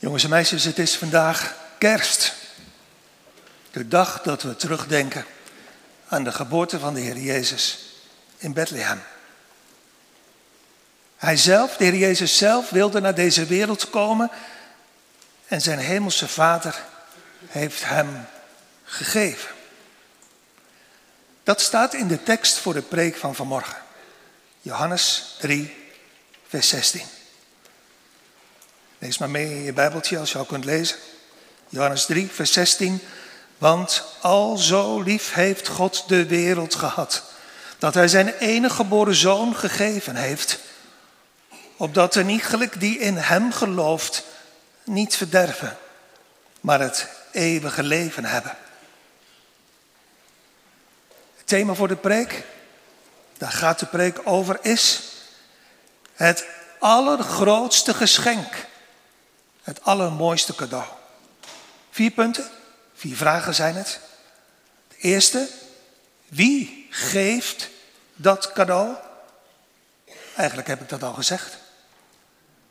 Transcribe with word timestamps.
Jongens 0.00 0.24
en 0.24 0.30
meisjes, 0.30 0.64
het 0.64 0.78
is 0.78 0.96
vandaag 0.96 1.54
kerst. 1.78 2.34
De 3.70 3.88
dag 3.88 4.22
dat 4.22 4.42
we 4.42 4.56
terugdenken 4.56 5.24
aan 6.08 6.24
de 6.24 6.32
geboorte 6.32 6.78
van 6.78 6.94
de 6.94 7.00
Heer 7.00 7.16
Jezus 7.16 7.78
in 8.36 8.52
Bethlehem. 8.52 9.02
Hij 11.16 11.36
zelf, 11.36 11.76
de 11.76 11.84
Heer 11.84 11.96
Jezus 11.96 12.36
zelf, 12.36 12.70
wilde 12.70 13.00
naar 13.00 13.14
deze 13.14 13.44
wereld 13.44 13.90
komen 13.90 14.30
en 15.46 15.60
zijn 15.60 15.78
hemelse 15.78 16.28
Vader 16.28 16.82
heeft 17.46 17.84
hem 17.84 18.26
gegeven. 18.84 19.50
Dat 21.42 21.60
staat 21.60 21.94
in 21.94 22.08
de 22.08 22.22
tekst 22.22 22.58
voor 22.58 22.74
de 22.74 22.82
preek 22.82 23.16
van 23.16 23.34
vanmorgen. 23.34 23.82
Johannes 24.60 25.36
3, 25.38 25.76
vers 26.48 26.68
16. 26.68 27.19
Lees 29.00 29.18
maar 29.18 29.30
mee 29.30 29.50
in 29.50 29.62
je 29.62 29.72
Bijbeltje 29.72 30.18
als 30.18 30.32
je 30.32 30.46
kunt 30.46 30.64
lezen. 30.64 30.96
Johannes 31.68 32.06
3, 32.06 32.28
vers 32.30 32.52
16. 32.52 33.00
Want 33.58 34.04
al 34.20 34.56
zo 34.56 35.00
lief 35.00 35.32
heeft 35.32 35.68
God 35.68 36.04
de 36.08 36.26
wereld 36.26 36.74
gehad, 36.74 37.22
dat 37.78 37.94
Hij 37.94 38.08
zijn 38.08 38.28
enige 38.28 38.74
geboren 38.74 39.14
zoon 39.14 39.56
gegeven 39.56 40.16
heeft, 40.16 40.58
opdat 41.76 42.12
de 42.12 42.24
niegelijk 42.24 42.80
die 42.80 42.98
in 42.98 43.16
Hem 43.16 43.52
gelooft 43.52 44.24
niet 44.84 45.16
verderven, 45.16 45.76
maar 46.60 46.80
het 46.80 47.08
eeuwige 47.32 47.82
leven 47.82 48.24
hebben. 48.24 48.56
Het 51.36 51.46
thema 51.46 51.74
voor 51.74 51.88
de 51.88 51.96
preek, 51.96 52.44
daar 53.38 53.52
gaat 53.52 53.78
de 53.78 53.86
preek 53.86 54.20
over, 54.24 54.58
is 54.62 55.02
het 56.14 56.44
allergrootste 56.78 57.94
geschenk 57.94 58.68
het 59.70 59.84
allermooiste 59.84 60.54
cadeau. 60.54 60.84
Vier 61.90 62.10
punten, 62.10 62.50
vier 62.94 63.16
vragen 63.16 63.54
zijn 63.54 63.74
het. 63.74 64.00
De 64.88 64.96
eerste, 64.96 65.48
wie 66.28 66.86
geeft 66.90 67.68
dat 68.14 68.52
cadeau? 68.52 68.96
Eigenlijk 70.34 70.68
heb 70.68 70.80
ik 70.80 70.88
dat 70.88 71.02
al 71.02 71.12
gezegd. 71.12 71.58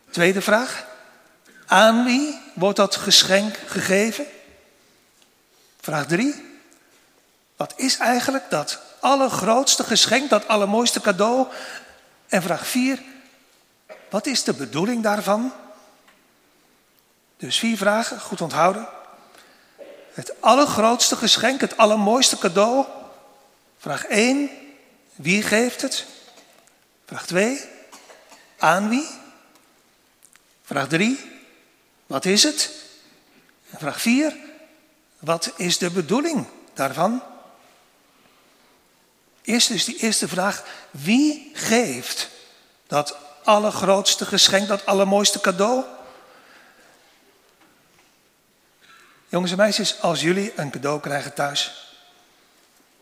Tweede 0.10 0.42
vraag, 0.42 0.86
aan 1.66 2.06
wie 2.06 2.40
wordt 2.54 2.78
dat 2.78 2.96
geschenk 2.96 3.58
gegeven? 3.68 4.26
Vraag 5.82 6.06
drie, 6.06 6.62
wat 7.56 7.74
is 7.76 7.98
eigenlijk 7.98 8.50
dat 8.50 8.80
allergrootste 9.00 9.84
geschenk, 9.84 10.30
dat 10.30 10.48
allermooiste 10.48 11.02
cadeau? 11.02 11.48
En 12.28 12.42
vraag 12.42 12.68
vier, 12.68 13.02
wat 14.10 14.26
is 14.26 14.44
de 14.44 14.54
bedoeling 14.54 15.04
daarvan? 15.04 15.54
Dus 17.40 17.60
vier 17.60 17.78
vragen, 17.78 18.20
goed 18.20 18.42
onthouden. 18.42 18.88
Het 20.14 20.42
allergrootste 20.42 21.16
geschenk, 21.16 21.62
het 21.62 21.78
allermooiste 21.78 22.38
cadeau. 22.38 22.86
Vraag 23.78 24.06
1, 24.06 24.50
wie 25.16 25.42
geeft 25.44 25.82
het? 25.82 26.06
Vraag 27.06 27.26
2, 27.26 27.62
aan 28.58 28.90
wie? 28.90 29.08
Vraag 30.64 30.88
3, 30.88 31.20
wat 32.06 32.26
is 32.26 32.44
het? 32.44 32.72
En 33.70 33.80
vraag 33.80 34.02
4, 34.02 34.36
wat 35.20 35.52
is 35.56 35.78
de 35.78 35.92
bedoeling 35.92 36.48
daarvan? 36.74 37.24
Eerst 39.42 39.70
is 39.70 39.86
die 39.86 39.98
eerste 39.98 40.28
vraag, 40.28 40.64
wie 40.92 41.52
geeft 41.54 42.30
dat 42.88 43.18
allergrootste 43.44 44.26
geschenk, 44.26 44.68
dat 44.68 44.86
allermooiste 44.86 45.40
cadeau? 45.40 45.84
Jongens 49.30 49.52
en 49.52 49.58
meisjes, 49.58 50.02
als 50.02 50.22
jullie 50.22 50.54
een 50.56 50.70
cadeau 50.70 51.00
krijgen 51.00 51.34
thuis, 51.34 51.94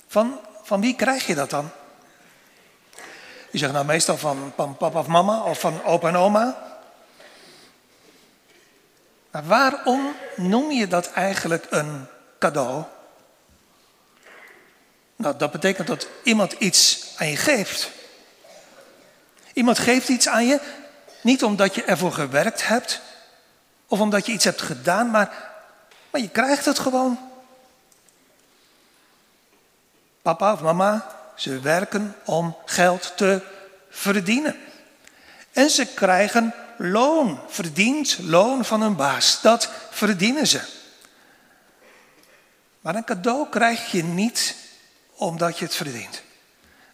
van, 0.08 0.40
van 0.64 0.82
wie 0.82 0.96
krijg 0.96 1.28
je 1.28 1.36
dat 1.36 1.50
dan? 1.50 1.70
Je 3.52 3.58
zegt 3.58 3.74
nou 3.74 3.86
meestal 3.86 4.18
van, 4.18 4.54
papa 4.56 5.00
of 5.00 5.08
mama 5.08 5.42
of 5.44 5.60
van 5.60 5.84
opa 5.84 6.08
en 6.08 6.16
oma. 6.16 6.58
Maar 9.32 9.46
waarom 9.46 10.16
noem 10.36 10.72
je 10.72 10.88
dat 10.88 11.12
eigenlijk 11.12 11.66
een 11.70 12.06
cadeau? 12.40 12.84
Nou, 15.16 15.38
dat 15.38 15.52
betekent 15.52 15.88
dat 15.88 16.08
iemand 16.24 16.52
iets 16.52 17.14
aan 17.18 17.28
je 17.28 17.38
geeft. 17.38 17.90
Iemand 19.54 19.80
geeft 19.80 20.10
iets 20.10 20.28
aan 20.28 20.46
je, 20.46 20.60
niet 21.22 21.44
omdat 21.44 21.76
je 21.76 21.84
ervoor 21.84 22.12
gewerkt 22.12 22.68
hebt 22.68 23.02
of 23.88 24.00
omdat 24.00 24.26
je 24.26 24.32
iets 24.32 24.44
hebt 24.44 24.62
gedaan, 24.62 25.12
maar 25.12 25.47
je 26.18 26.30
krijgt 26.30 26.66
het 26.66 26.80
gewoon. 26.80 27.20
Papa 30.22 30.54
of 30.54 30.62
mama, 30.62 31.08
ze 31.36 31.60
werken 31.60 32.16
om 32.26 32.58
geld 32.66 33.14
te 33.18 33.42
verdienen. 33.90 34.56
En 35.52 35.70
ze 35.70 35.86
krijgen 35.86 36.54
loon, 36.78 37.40
verdiend 37.48 38.18
loon 38.22 38.66
van 38.66 38.82
hun 38.82 38.96
baas. 38.96 39.42
Dat 39.42 39.70
verdienen 39.90 40.48
ze. 40.48 40.62
Maar 42.82 42.96
een 42.96 43.04
cadeau 43.04 43.50
krijg 43.50 43.92
je 43.92 44.04
niet 44.04 44.56
omdat 45.16 45.58
je 45.58 45.66
het 45.66 45.76
verdient. 45.76 46.22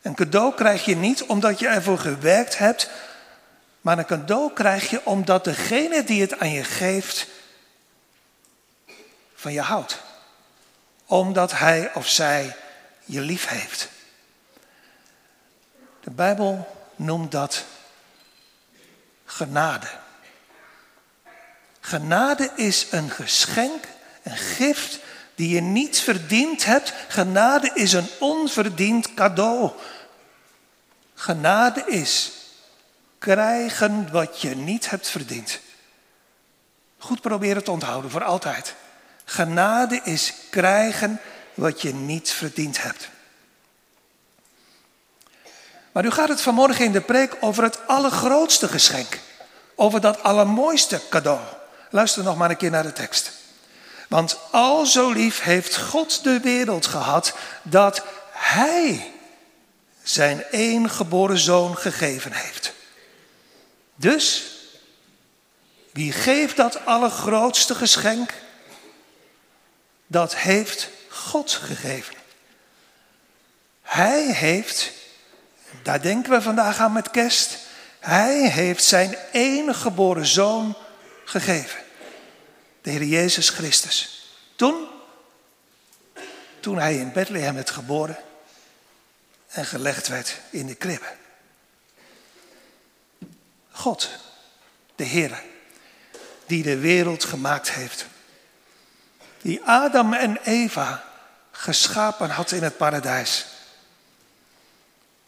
Een 0.01 0.15
cadeau 0.15 0.53
krijg 0.53 0.85
je 0.85 0.95
niet 0.95 1.23
omdat 1.23 1.59
je 1.59 1.67
ervoor 1.67 1.99
gewerkt 1.99 2.57
hebt, 2.57 2.89
maar 3.81 3.97
een 3.97 4.05
cadeau 4.05 4.53
krijg 4.53 4.89
je 4.89 5.05
omdat 5.05 5.43
degene 5.43 6.03
die 6.03 6.21
het 6.21 6.39
aan 6.39 6.51
je 6.51 6.63
geeft 6.63 7.27
van 9.43 9.53
je 9.53 9.61
houdt. 9.61 10.01
Omdat 11.05 11.51
hij 11.51 11.93
of 11.93 12.07
zij 12.07 12.55
je 13.05 13.21
lief 13.21 13.47
heeft. 13.47 13.89
De 15.99 16.11
Bijbel 16.11 16.75
noemt 16.95 17.31
dat 17.31 17.63
genade. 19.25 19.87
Genade 21.79 22.51
is 22.55 22.87
een 22.91 23.09
geschenk, 23.09 23.87
een 24.23 24.37
gift 24.37 24.99
die 25.35 25.49
je 25.49 25.61
niet 25.61 25.99
verdiend 25.99 26.65
hebt. 26.65 26.93
Genade 27.07 27.71
is 27.73 27.93
een 27.93 28.09
onverdiend 28.19 29.13
cadeau. 29.13 29.71
Genade 31.13 31.83
is 31.87 32.31
krijgen 33.17 34.11
wat 34.11 34.41
je 34.41 34.55
niet 34.55 34.89
hebt 34.89 35.09
verdiend. 35.09 35.59
Goed 36.97 37.21
proberen 37.21 37.63
te 37.63 37.71
onthouden 37.71 38.11
voor 38.11 38.23
altijd. 38.23 38.75
Genade 39.25 40.01
is 40.03 40.33
krijgen 40.49 41.19
wat 41.53 41.81
je 41.81 41.93
niet 41.93 42.31
verdiend 42.31 42.83
hebt. 42.83 43.09
Maar 45.91 46.03
nu 46.03 46.11
gaat 46.11 46.29
het 46.29 46.41
vanmorgen 46.41 46.85
in 46.85 46.91
de 46.91 47.01
preek 47.01 47.37
over 47.39 47.63
het 47.63 47.87
allergrootste 47.87 48.67
geschenk. 48.67 49.19
Over 49.75 50.01
dat 50.01 50.23
allermooiste 50.23 51.01
cadeau. 51.09 51.39
Luister 51.89 52.23
nog 52.23 52.37
maar 52.37 52.49
een 52.49 52.57
keer 52.57 52.71
naar 52.71 52.83
de 52.83 52.93
tekst. 52.93 53.31
Want 54.09 54.37
al 54.51 54.85
zo 54.85 55.11
lief 55.11 55.41
heeft 55.41 55.77
God 55.77 56.23
de 56.23 56.39
wereld 56.39 56.85
gehad 56.85 57.33
dat 57.63 58.03
Hij 58.31 59.11
zijn 60.03 60.43
één 60.43 60.89
geboren 60.89 61.37
zoon 61.37 61.77
gegeven 61.77 62.31
heeft. 62.31 62.73
Dus, 63.95 64.51
wie 65.91 66.11
geeft 66.11 66.55
dat 66.55 66.85
allergrootste 66.85 67.75
geschenk? 67.75 68.33
Dat 70.13 70.35
heeft 70.35 70.89
God 71.09 71.51
gegeven. 71.51 72.15
Hij 73.81 74.31
heeft, 74.31 74.91
daar 75.83 76.01
denken 76.01 76.31
we 76.31 76.41
vandaag 76.41 76.79
aan 76.79 76.93
met 76.93 77.11
kerst, 77.11 77.57
hij 77.99 78.49
heeft 78.49 78.83
zijn 78.83 79.17
enige 79.31 79.79
geboren 79.79 80.25
zoon 80.25 80.77
gegeven. 81.25 81.79
De 82.81 82.89
Heer 82.89 83.03
Jezus 83.03 83.49
Christus. 83.49 84.27
Toen, 84.55 84.87
toen 86.59 86.77
hij 86.77 86.95
in 86.95 87.11
Bethlehem 87.11 87.55
werd 87.55 87.69
geboren 87.69 88.17
en 89.47 89.65
gelegd 89.65 90.07
werd 90.07 90.39
in 90.49 90.65
de 90.65 90.75
kribbe. 90.75 91.11
God, 93.71 94.09
de 94.95 95.03
Heer, 95.03 95.43
die 96.45 96.63
de 96.63 96.77
wereld 96.77 97.23
gemaakt 97.23 97.71
heeft 97.71 98.05
die 99.43 99.61
Adam 99.65 100.13
en 100.13 100.37
Eva 100.43 101.03
geschapen 101.51 102.29
had 102.29 102.51
in 102.51 102.63
het 102.63 102.77
paradijs. 102.77 103.45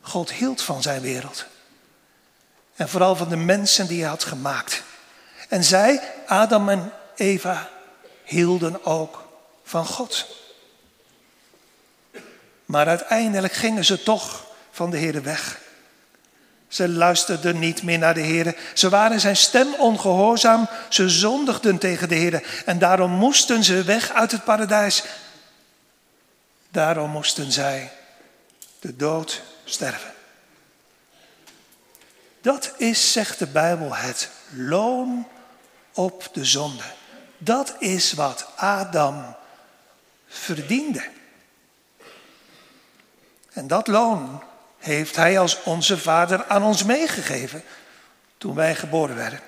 God 0.02 0.32
hield 0.32 0.62
van 0.62 0.82
zijn 0.82 1.02
wereld. 1.02 1.46
En 2.76 2.90
vooral 2.90 3.16
van 3.16 3.30
de 3.30 3.36
mensen 3.36 3.88
die 3.88 4.00
hij 4.00 4.10
had 4.10 4.24
gemaakt. 4.24 4.84
En 5.50 5.64
zij, 5.64 6.14
Adam 6.28 6.70
en 6.70 6.92
Eva, 7.16 7.70
hielden 8.24 8.86
ook 8.86 9.28
van 9.64 9.86
God. 9.86 10.26
Maar 12.66 12.88
uiteindelijk 12.88 13.54
gingen 13.54 13.86
ze 13.86 14.04
toch 14.04 14.46
van 14.72 14.90
de 14.90 14.98
Heer 14.98 15.24
weg. 15.24 15.60
Ze 16.76 16.90
luisterden 16.90 17.60
niet 17.60 17.84
meer 17.84 17.98
naar 17.98 18.14
de 18.14 18.22
Heer. 18.22 18.56
Ze 18.74 18.90
waren 18.90 19.20
zijn 19.20 19.36
stem 19.36 19.74
ongehoorzaam. 19.74 20.68
Ze 20.90 21.10
zondigden 21.10 21.78
tegen 21.78 22.10
de 22.10 22.16
Heer. 22.16 22.64
En 22.66 22.80
daarom 22.80 23.12
moesten 23.12 23.64
ze 23.64 23.84
weg 23.84 24.12
uit 24.12 24.32
het 24.32 24.44
paradijs. 24.44 25.04
Daarom 26.70 27.12
moesten 27.12 27.52
zij 27.52 27.92
de 28.80 28.96
dood 28.96 29.42
sterven. 29.64 30.14
Dat 32.42 32.74
is, 32.78 33.12
zegt 33.12 33.40
de 33.40 33.48
Bijbel, 33.48 33.96
het 33.96 34.30
loon 34.50 35.28
op 35.94 36.30
de 36.34 36.46
zonde. 36.46 36.84
Dat 37.38 37.76
is 37.80 38.14
wat 38.14 38.48
Adam 38.56 39.36
verdiende. 40.28 41.08
En 43.54 43.68
dat 43.68 43.88
loon 43.88 44.44
heeft 44.86 45.16
Hij 45.16 45.40
als 45.40 45.64
onze 45.64 45.98
Vader 45.98 46.46
aan 46.46 46.64
ons 46.64 46.84
meegegeven 46.84 47.64
toen 48.38 48.56
wij 48.56 48.76
geboren 48.76 49.16
werden. 49.16 49.40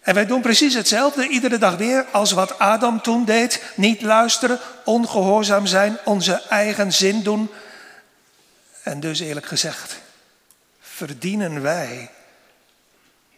En 0.00 0.14
wij 0.14 0.26
doen 0.26 0.40
precies 0.40 0.74
hetzelfde 0.74 1.28
iedere 1.28 1.58
dag 1.58 1.76
weer 1.76 2.06
als 2.10 2.32
wat 2.32 2.58
Adam 2.58 3.02
toen 3.02 3.24
deed. 3.24 3.62
Niet 3.76 4.02
luisteren, 4.02 4.58
ongehoorzaam 4.84 5.66
zijn, 5.66 5.98
onze 6.04 6.42
eigen 6.48 6.92
zin 6.92 7.22
doen. 7.22 7.50
En 8.82 9.00
dus 9.00 9.20
eerlijk 9.20 9.46
gezegd, 9.46 9.96
verdienen 10.80 11.62
wij 11.62 12.10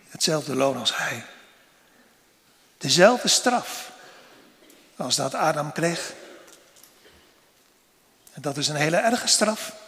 hetzelfde 0.08 0.54
loon 0.54 0.76
als 0.76 0.96
hij. 0.96 1.24
Dezelfde 2.78 3.28
straf 3.28 3.90
als 4.96 5.16
dat 5.16 5.34
Adam 5.34 5.72
kreeg. 5.72 6.12
En 8.32 8.42
dat 8.42 8.56
is 8.56 8.68
een 8.68 8.76
hele 8.76 8.96
erge 8.96 9.26
straf. 9.26 9.80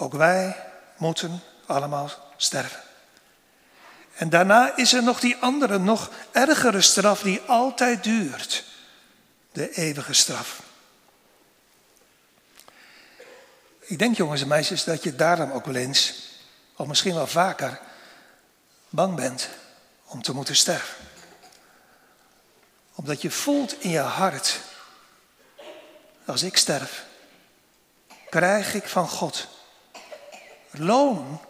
Ook 0.00 0.12
wij 0.12 0.56
moeten 0.96 1.42
allemaal 1.66 2.10
sterven. 2.36 2.80
En 4.14 4.28
daarna 4.28 4.76
is 4.76 4.92
er 4.92 5.02
nog 5.02 5.20
die 5.20 5.36
andere, 5.36 5.78
nog 5.78 6.10
ergere 6.32 6.80
straf 6.80 7.22
die 7.22 7.40
altijd 7.40 8.04
duurt. 8.04 8.64
De 9.52 9.74
eeuwige 9.74 10.12
straf. 10.12 10.62
Ik 13.78 13.98
denk 13.98 14.16
jongens 14.16 14.42
en 14.42 14.48
meisjes 14.48 14.84
dat 14.84 15.02
je 15.02 15.16
daarom 15.16 15.50
ook 15.50 15.64
wel 15.64 15.74
eens, 15.74 16.14
of 16.76 16.86
misschien 16.86 17.14
wel 17.14 17.26
vaker, 17.26 17.80
bang 18.88 19.16
bent 19.16 19.48
om 20.04 20.22
te 20.22 20.34
moeten 20.34 20.56
sterven. 20.56 20.96
Omdat 22.94 23.22
je 23.22 23.30
voelt 23.30 23.82
in 23.82 23.90
je 23.90 23.98
hart, 23.98 24.60
als 26.24 26.42
ik 26.42 26.56
sterf, 26.56 27.04
krijg 28.30 28.74
ik 28.74 28.88
van 28.88 29.08
God 29.08 29.49
loon, 30.70 31.40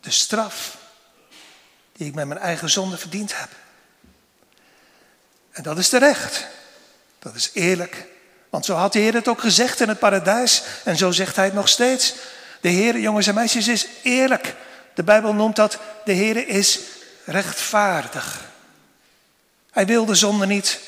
de 0.00 0.10
straf 0.10 0.76
die 1.92 2.06
ik 2.06 2.14
met 2.14 2.26
mijn 2.26 2.40
eigen 2.40 2.70
zonde 2.70 2.98
verdiend 2.98 3.38
heb. 3.38 3.48
En 5.50 5.62
dat 5.62 5.78
is 5.78 5.88
terecht. 5.88 6.46
Dat 7.18 7.34
is 7.34 7.50
eerlijk. 7.52 8.06
Want 8.50 8.64
zo 8.64 8.74
had 8.74 8.92
de 8.92 8.98
Heer 8.98 9.14
het 9.14 9.28
ook 9.28 9.40
gezegd 9.40 9.80
in 9.80 9.88
het 9.88 9.98
paradijs. 9.98 10.62
En 10.84 10.96
zo 10.96 11.10
zegt 11.10 11.36
hij 11.36 11.44
het 11.44 11.54
nog 11.54 11.68
steeds. 11.68 12.14
De 12.60 12.68
Heer, 12.68 12.98
jongens 12.98 13.26
en 13.26 13.34
meisjes, 13.34 13.68
is 13.68 13.86
eerlijk. 14.02 14.54
De 14.94 15.02
Bijbel 15.02 15.34
noemt 15.34 15.56
dat 15.56 15.78
de 16.04 16.12
Heer 16.12 16.48
is 16.48 16.80
rechtvaardig. 17.24 18.40
Hij 19.70 19.86
wil 19.86 20.04
de 20.04 20.14
zonde 20.14 20.46
niet. 20.46 20.80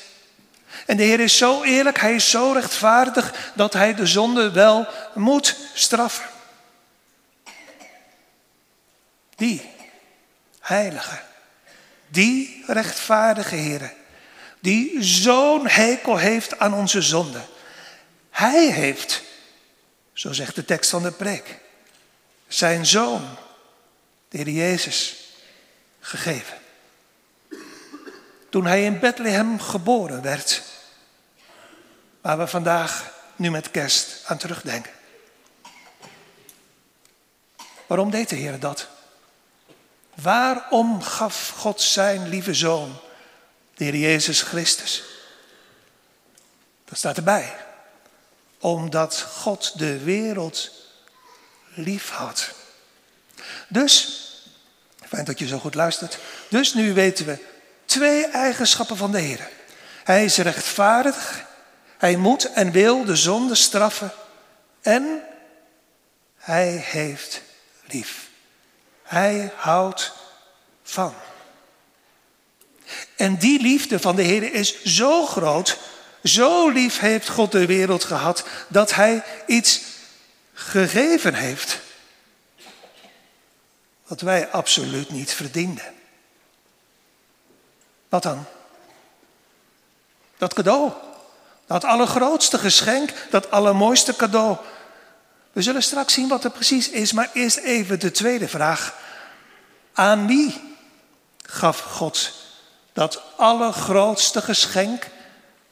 En 0.87 0.96
de 0.96 1.02
Heer 1.02 1.20
is 1.20 1.37
zo 1.37 1.62
eerlijk, 1.62 2.00
hij 2.00 2.14
is 2.14 2.31
zo 2.31 2.52
rechtvaardig 2.52 3.52
dat 3.55 3.72
hij 3.72 3.94
de 3.94 4.06
zonde 4.06 4.50
wel 4.50 4.87
moet 5.14 5.56
straffen. 5.75 6.25
Die 9.36 9.70
heilige, 10.60 11.22
die 12.08 12.64
rechtvaardige 12.66 13.54
Heer, 13.54 13.92
die 14.60 15.02
zo'n 15.02 15.69
hekel 15.69 16.16
heeft 16.16 16.58
aan 16.58 16.75
onze 16.75 17.02
zonde. 17.02 17.40
Hij 18.31 18.70
heeft, 18.70 19.22
zo 20.12 20.32
zegt 20.32 20.54
de 20.54 20.64
tekst 20.64 20.90
van 20.90 21.02
de 21.02 21.12
preek, 21.12 21.58
zijn 22.48 22.86
zoon, 22.86 23.36
de 24.28 24.36
Heer 24.36 24.48
Jezus, 24.48 25.16
gegeven. 26.00 26.58
Toen 28.50 28.66
hij 28.66 28.84
in 28.84 28.98
Bethlehem 28.98 29.60
geboren 29.60 30.22
werd, 30.22 30.62
waar 32.20 32.38
we 32.38 32.46
vandaag 32.46 33.12
nu 33.36 33.50
met 33.50 33.70
kerst 33.70 34.22
aan 34.26 34.38
terugdenken. 34.38 34.92
Waarom 37.86 38.10
deed 38.10 38.28
de 38.28 38.36
Heer 38.36 38.58
dat? 38.60 38.88
Waarom 40.14 41.02
gaf 41.02 41.49
God 41.56 41.81
zijn 41.81 42.28
lieve 42.28 42.55
zoon, 42.55 42.96
de 43.75 43.84
Heer 43.84 43.96
Jezus 43.96 44.43
Christus? 44.43 45.02
Dat 46.84 46.99
staat 46.99 47.16
erbij. 47.16 47.56
Omdat 48.58 49.20
God 49.20 49.78
de 49.78 49.99
wereld 49.99 50.70
lief 51.75 52.11
had. 52.11 52.50
Dus, 53.69 54.22
fijn 55.06 55.25
dat 55.25 55.38
je 55.38 55.46
zo 55.46 55.58
goed 55.58 55.75
luistert. 55.75 56.19
Dus 56.49 56.75
nu 56.75 56.94
weten 56.94 57.26
we 57.26 57.38
twee 57.84 58.26
eigenschappen 58.26 58.96
van 58.96 59.12
de 59.12 59.20
Heer. 59.20 59.49
Hij 60.05 60.25
is 60.25 60.37
rechtvaardig. 60.37 61.44
Hij 61.99 62.17
moet 62.17 62.52
en 62.52 62.70
wil 62.70 63.05
de 63.05 63.17
zonde 63.17 63.55
straffen. 63.55 64.12
En 64.81 65.22
hij 66.37 66.69
heeft 66.69 67.40
lief. 67.87 68.23
Hij 69.04 69.52
houdt 69.56 70.12
van. 70.82 71.14
En 73.16 73.36
die 73.36 73.60
liefde 73.60 74.00
van 74.00 74.16
de 74.16 74.22
Heer 74.22 74.52
is 74.52 74.82
zo 74.82 75.26
groot, 75.26 75.78
zo 76.22 76.68
lief 76.68 76.98
heeft 76.98 77.28
God 77.28 77.52
de 77.52 77.66
wereld 77.66 78.04
gehad, 78.04 78.44
dat 78.68 78.94
Hij 78.94 79.24
iets 79.46 79.80
gegeven 80.52 81.34
heeft 81.34 81.78
wat 84.06 84.20
wij 84.20 84.50
absoluut 84.50 85.10
niet 85.10 85.32
verdienden. 85.32 85.94
Wat 88.08 88.22
dan? 88.22 88.44
Dat 90.38 90.54
cadeau. 90.54 90.92
Dat 91.66 91.84
allergrootste 91.84 92.58
geschenk, 92.58 93.12
dat 93.30 93.50
allermooiste 93.50 94.16
cadeau. 94.16 94.56
We 95.54 95.62
zullen 95.62 95.82
straks 95.82 96.12
zien 96.12 96.28
wat 96.28 96.44
er 96.44 96.50
precies 96.50 96.90
is, 96.90 97.12
maar 97.12 97.30
eerst 97.32 97.56
even 97.56 98.00
de 98.00 98.10
tweede 98.10 98.48
vraag. 98.48 98.94
Aan 99.92 100.26
wie 100.26 100.76
gaf 101.42 101.80
God 101.80 102.32
dat 102.93 103.22
allergrootste 103.36 104.43
geschenk, 104.43 105.06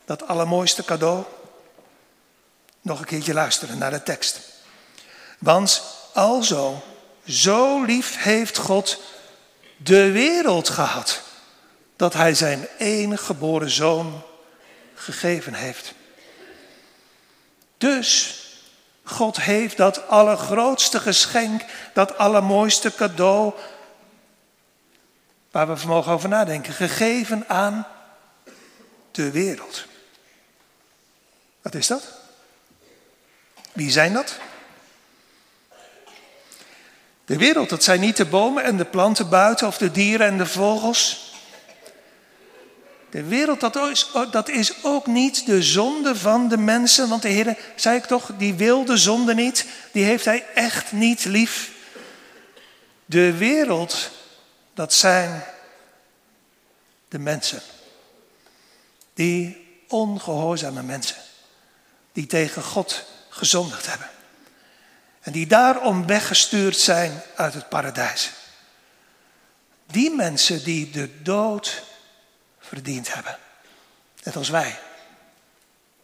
dat 0.05 0.27
allermooiste 0.29 0.85
cadeau? 0.85 1.25
Nog 2.81 2.99
een 2.99 3.05
keertje 3.05 3.33
luisteren 3.33 3.79
naar 3.79 3.91
de 3.91 4.03
tekst. 4.03 4.41
Want 5.39 5.83
alzo, 6.13 6.83
zo 7.27 7.83
lief 7.83 8.23
heeft 8.23 8.59
God 8.59 9.01
de 9.77 10.11
wereld 10.11 10.69
gehad, 10.69 11.23
dat 11.97 12.13
Hij 12.13 12.35
zijn 12.35 12.69
enige 12.79 13.25
geboren 13.25 13.71
zoon 13.71 14.23
gegeven 14.95 15.55
heeft. 15.55 15.93
Dus 17.79 18.42
God 19.13 19.41
heeft 19.41 19.77
dat 19.77 20.09
allergrootste 20.09 21.01
geschenk, 21.01 21.63
dat 21.95 22.19
allermooiste 22.19 22.95
cadeau, 22.95 23.53
waar 25.51 25.69
we 25.69 25.77
vanmorgen 25.77 26.13
over 26.13 26.29
nadenken, 26.29 26.73
gegeven 26.73 27.45
aan 27.49 27.87
de 29.11 29.31
wereld. 29.31 29.85
Wat 31.63 31.75
is 31.75 31.87
dat? 31.87 32.03
Wie 33.73 33.91
zijn 33.91 34.13
dat? 34.13 34.39
De 37.25 37.37
wereld, 37.37 37.69
dat 37.69 37.85
zijn 37.85 38.01
niet 38.01 38.17
de 38.17 38.27
bomen 38.27 38.65
en 38.65 38.77
de 38.77 38.85
planten 38.85 39.29
buiten 39.29 39.67
of 39.67 39.79
de 39.79 39.91
dieren 39.91 40.27
en 40.27 40.39
de 40.39 40.47
vogels. 40.47 41.32
De 43.13 43.23
wereld, 43.23 43.61
dat 43.61 43.77
is, 43.77 44.11
dat 44.31 44.49
is 44.49 44.85
ook 44.85 45.07
niet 45.07 45.47
de 45.47 45.63
zonde 45.63 46.17
van 46.17 46.49
de 46.49 46.57
mensen. 46.57 47.09
Want 47.09 47.23
de 47.23 47.29
Heer, 47.29 47.59
zei 47.77 47.97
ik 47.97 48.05
toch, 48.05 48.31
die 48.39 48.55
wil 48.55 48.85
de 48.85 48.97
zonde 48.97 49.35
niet. 49.35 49.67
Die 49.93 50.05
heeft 50.05 50.25
hij 50.25 50.45
echt 50.55 50.93
niet 50.93 51.25
lief. 51.25 51.71
De 53.05 53.37
wereld, 53.37 54.11
dat 54.75 54.95
zijn 54.95 55.45
de 57.09 57.19
mensen. 57.19 57.63
Die 59.15 59.67
ongehoorzame 59.89 60.83
mensen. 60.83 61.17
Die 62.13 62.27
tegen 62.27 62.63
God 62.63 63.05
gezondigd 63.29 63.87
hebben. 63.87 64.11
En 65.21 65.33
die 65.33 65.47
daarom 65.47 66.07
weggestuurd 66.07 66.77
zijn 66.77 67.23
uit 67.37 67.55
het 67.55 67.69
paradijs. 67.69 68.31
Die 69.87 70.11
mensen 70.11 70.65
die 70.65 70.91
de 70.91 71.23
dood 71.23 71.91
verdiend 72.73 73.15
hebben. 73.15 73.39
Net 74.23 74.37
als 74.37 74.49
wij. 74.49 74.79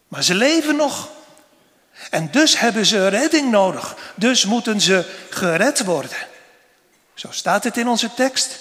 Maar 0.07 0.23
ze 0.23 0.35
leven 0.35 0.75
nog. 0.75 1.09
En 2.09 2.31
dus 2.31 2.59
hebben 2.59 2.85
ze 2.85 3.07
redding 3.07 3.51
nodig. 3.51 3.95
Dus 4.15 4.45
moeten 4.45 4.81
ze 4.81 5.05
gered 5.29 5.83
worden. 5.83 6.17
Zo 7.13 7.27
staat 7.31 7.63
het 7.63 7.77
in 7.77 7.87
onze 7.87 8.13
tekst. 8.13 8.59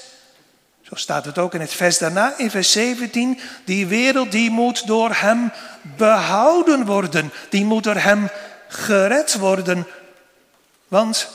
Zo 0.82 0.94
staat 0.94 1.24
het 1.24 1.38
ook 1.38 1.54
in 1.54 1.60
het 1.60 1.72
vers 1.72 1.98
daarna, 1.98 2.38
in 2.38 2.50
vers 2.50 2.72
17. 2.72 3.40
Die 3.64 3.86
wereld 3.86 4.32
die 4.32 4.50
moet 4.50 4.86
door 4.86 5.14
hem 5.14 5.52
behouden 5.82 6.84
worden. 6.84 7.32
Die 7.50 7.64
moet 7.64 7.84
door 7.84 7.96
hem 7.96 8.28
gered 8.68 9.34
worden. 9.34 9.86
Want 10.88 11.28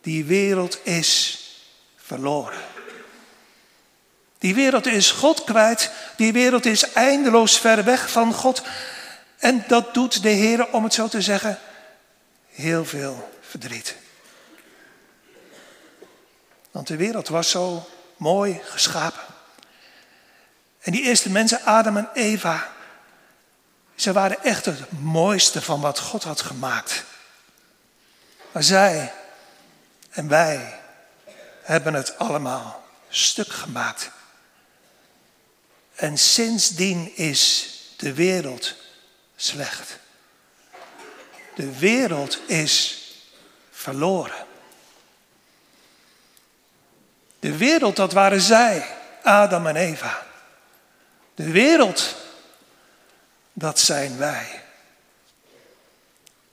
die 0.00 0.24
wereld 0.24 0.78
is 0.86 1.38
verloren. 1.96 2.71
Die 4.42 4.54
wereld 4.54 4.86
is 4.86 5.10
God 5.10 5.44
kwijt. 5.44 5.90
Die 6.16 6.32
wereld 6.32 6.66
is 6.66 6.92
eindeloos 6.92 7.58
ver 7.58 7.84
weg 7.84 8.10
van 8.10 8.34
God. 8.34 8.62
En 9.38 9.64
dat 9.68 9.94
doet 9.94 10.22
de 10.22 10.28
Heer, 10.28 10.72
om 10.72 10.84
het 10.84 10.94
zo 10.94 11.08
te 11.08 11.22
zeggen, 11.22 11.58
heel 12.48 12.84
veel 12.84 13.30
verdriet. 13.40 13.96
Want 16.70 16.86
de 16.86 16.96
wereld 16.96 17.28
was 17.28 17.50
zo 17.50 17.88
mooi 18.16 18.60
geschapen. 18.64 19.22
En 20.80 20.92
die 20.92 21.02
eerste 21.02 21.30
mensen, 21.30 21.64
Adam 21.64 21.96
en 21.96 22.08
Eva, 22.14 22.68
ze 23.94 24.12
waren 24.12 24.42
echt 24.42 24.64
het 24.64 25.00
mooiste 25.00 25.62
van 25.62 25.80
wat 25.80 25.98
God 25.98 26.22
had 26.22 26.40
gemaakt. 26.40 27.04
Maar 28.52 28.62
zij 28.62 29.12
en 30.10 30.28
wij 30.28 30.80
hebben 31.62 31.94
het 31.94 32.18
allemaal 32.18 32.84
stuk 33.08 33.52
gemaakt. 33.52 34.10
En 36.02 36.18
sindsdien 36.18 37.16
is 37.16 37.70
de 37.96 38.14
wereld 38.14 38.74
slecht. 39.36 39.98
De 41.54 41.78
wereld 41.78 42.38
is 42.46 43.02
verloren. 43.70 44.46
De 47.38 47.56
wereld, 47.56 47.96
dat 47.96 48.12
waren 48.12 48.40
zij, 48.40 48.86
Adam 49.22 49.66
en 49.66 49.76
Eva. 49.76 50.26
De 51.34 51.50
wereld, 51.50 52.14
dat 53.52 53.78
zijn 53.78 54.18
wij. 54.18 54.62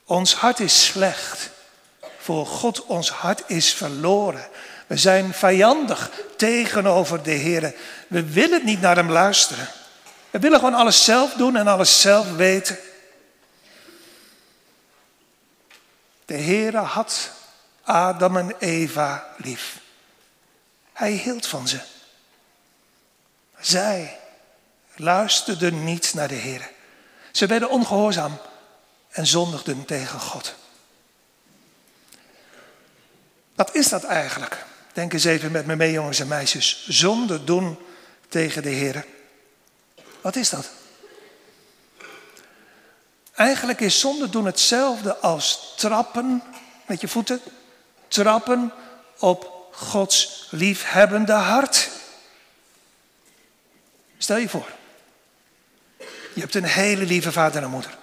Ons 0.05 0.33
hart 0.33 0.59
is 0.59 0.85
slecht. 0.85 1.49
Voor 2.17 2.45
God, 2.45 2.85
ons 2.85 3.09
hart 3.09 3.43
is 3.47 3.73
verloren. 3.73 4.47
We 4.87 4.97
zijn 4.97 5.33
vijandig 5.33 6.11
tegenover 6.37 7.23
de 7.23 7.31
Heer. 7.31 7.75
We 8.09 8.23
willen 8.23 8.65
niet 8.65 8.81
naar 8.81 8.95
Hem 8.95 9.11
luisteren. 9.11 9.67
We 10.29 10.39
willen 10.39 10.59
gewoon 10.59 10.73
alles 10.73 11.03
zelf 11.03 11.33
doen 11.33 11.55
en 11.55 11.67
alles 11.67 12.01
zelf 12.01 12.35
weten. 12.35 12.77
De 16.25 16.37
Heere 16.37 16.77
had 16.77 17.31
Adam 17.83 18.37
en 18.37 18.55
Eva 18.59 19.33
lief. 19.37 19.79
Hij 20.93 21.11
hield 21.11 21.45
van 21.47 21.67
ze. 21.67 21.79
Zij 23.59 24.19
luisterden 24.95 25.83
niet 25.83 26.13
naar 26.13 26.27
de 26.27 26.35
Heer. 26.35 26.71
Ze 27.31 27.45
werden 27.45 27.69
ongehoorzaam 27.69 28.37
en 29.09 29.27
zondigden 29.27 29.85
tegen 29.85 30.19
God. 30.19 30.55
Wat 33.55 33.75
is 33.75 33.89
dat 33.89 34.03
eigenlijk? 34.03 34.65
Denk 34.93 35.13
eens 35.13 35.23
even 35.23 35.51
met 35.51 35.65
me 35.65 35.75
mee, 35.75 35.91
jongens 35.91 36.19
en 36.19 36.27
meisjes. 36.27 36.85
Zonde 36.87 37.43
doen 37.43 37.79
tegen 38.29 38.61
de 38.61 38.69
Heer. 38.69 39.05
Wat 40.21 40.35
is 40.35 40.49
dat? 40.49 40.69
Eigenlijk 43.33 43.79
is 43.79 43.99
zonde 43.99 44.29
doen 44.29 44.45
hetzelfde 44.45 45.17
als 45.17 45.73
trappen 45.77 46.43
met 46.85 47.01
je 47.01 47.07
voeten. 47.07 47.41
Trappen 48.07 48.73
op 49.19 49.69
Gods 49.71 50.47
liefhebbende 50.51 51.33
hart. 51.33 51.89
Stel 54.17 54.37
je 54.37 54.49
voor. 54.49 54.67
Je 56.33 56.41
hebt 56.41 56.55
een 56.55 56.63
hele 56.63 57.05
lieve 57.05 57.31
vader 57.31 57.63
en 57.63 57.69
moeder. 57.69 57.97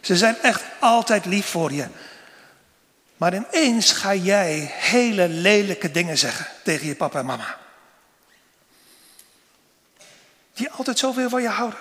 Ze 0.00 0.16
zijn 0.16 0.36
echt 0.42 0.62
altijd 0.78 1.24
lief 1.24 1.46
voor 1.46 1.72
je. 1.72 1.86
Maar 3.16 3.34
ineens 3.34 3.92
ga 3.92 4.14
jij 4.14 4.72
hele 4.72 5.28
lelijke 5.28 5.90
dingen 5.90 6.18
zeggen 6.18 6.46
tegen 6.64 6.86
je 6.86 6.94
papa 6.94 7.18
en 7.18 7.26
mama. 7.26 7.58
Die 10.60 10.70
altijd 10.70 10.98
zoveel 10.98 11.28
van 11.28 11.42
je 11.42 11.48
houden. 11.48 11.78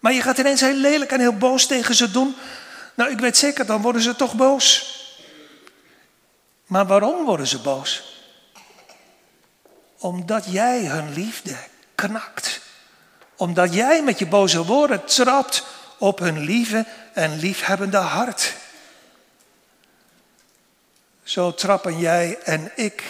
Maar 0.00 0.12
je 0.12 0.22
gaat 0.22 0.38
ineens 0.38 0.60
heel 0.60 0.74
lelijk 0.74 1.12
en 1.12 1.20
heel 1.20 1.36
boos 1.36 1.66
tegen 1.66 1.94
ze 1.94 2.10
doen. 2.10 2.36
Nou, 2.94 3.10
ik 3.10 3.18
weet 3.18 3.36
zeker, 3.36 3.66
dan 3.66 3.82
worden 3.82 4.02
ze 4.02 4.16
toch 4.16 4.34
boos. 4.34 4.94
Maar 6.66 6.86
waarom 6.86 7.24
worden 7.24 7.46
ze 7.46 7.58
boos? 7.58 8.20
Omdat 9.98 10.44
jij 10.48 10.84
hun 10.84 11.12
liefde 11.12 11.56
knakt. 11.94 12.60
Omdat 13.36 13.74
jij 13.74 14.02
met 14.02 14.18
je 14.18 14.26
boze 14.26 14.64
woorden 14.64 15.04
trapt 15.04 15.64
op 15.98 16.18
hun 16.18 16.38
lieve 16.38 16.86
en 17.12 17.38
liefhebbende 17.38 17.96
hart. 17.96 18.54
Zo 21.22 21.54
trappen 21.54 21.98
jij 21.98 22.38
en 22.44 22.72
ik 22.74 23.02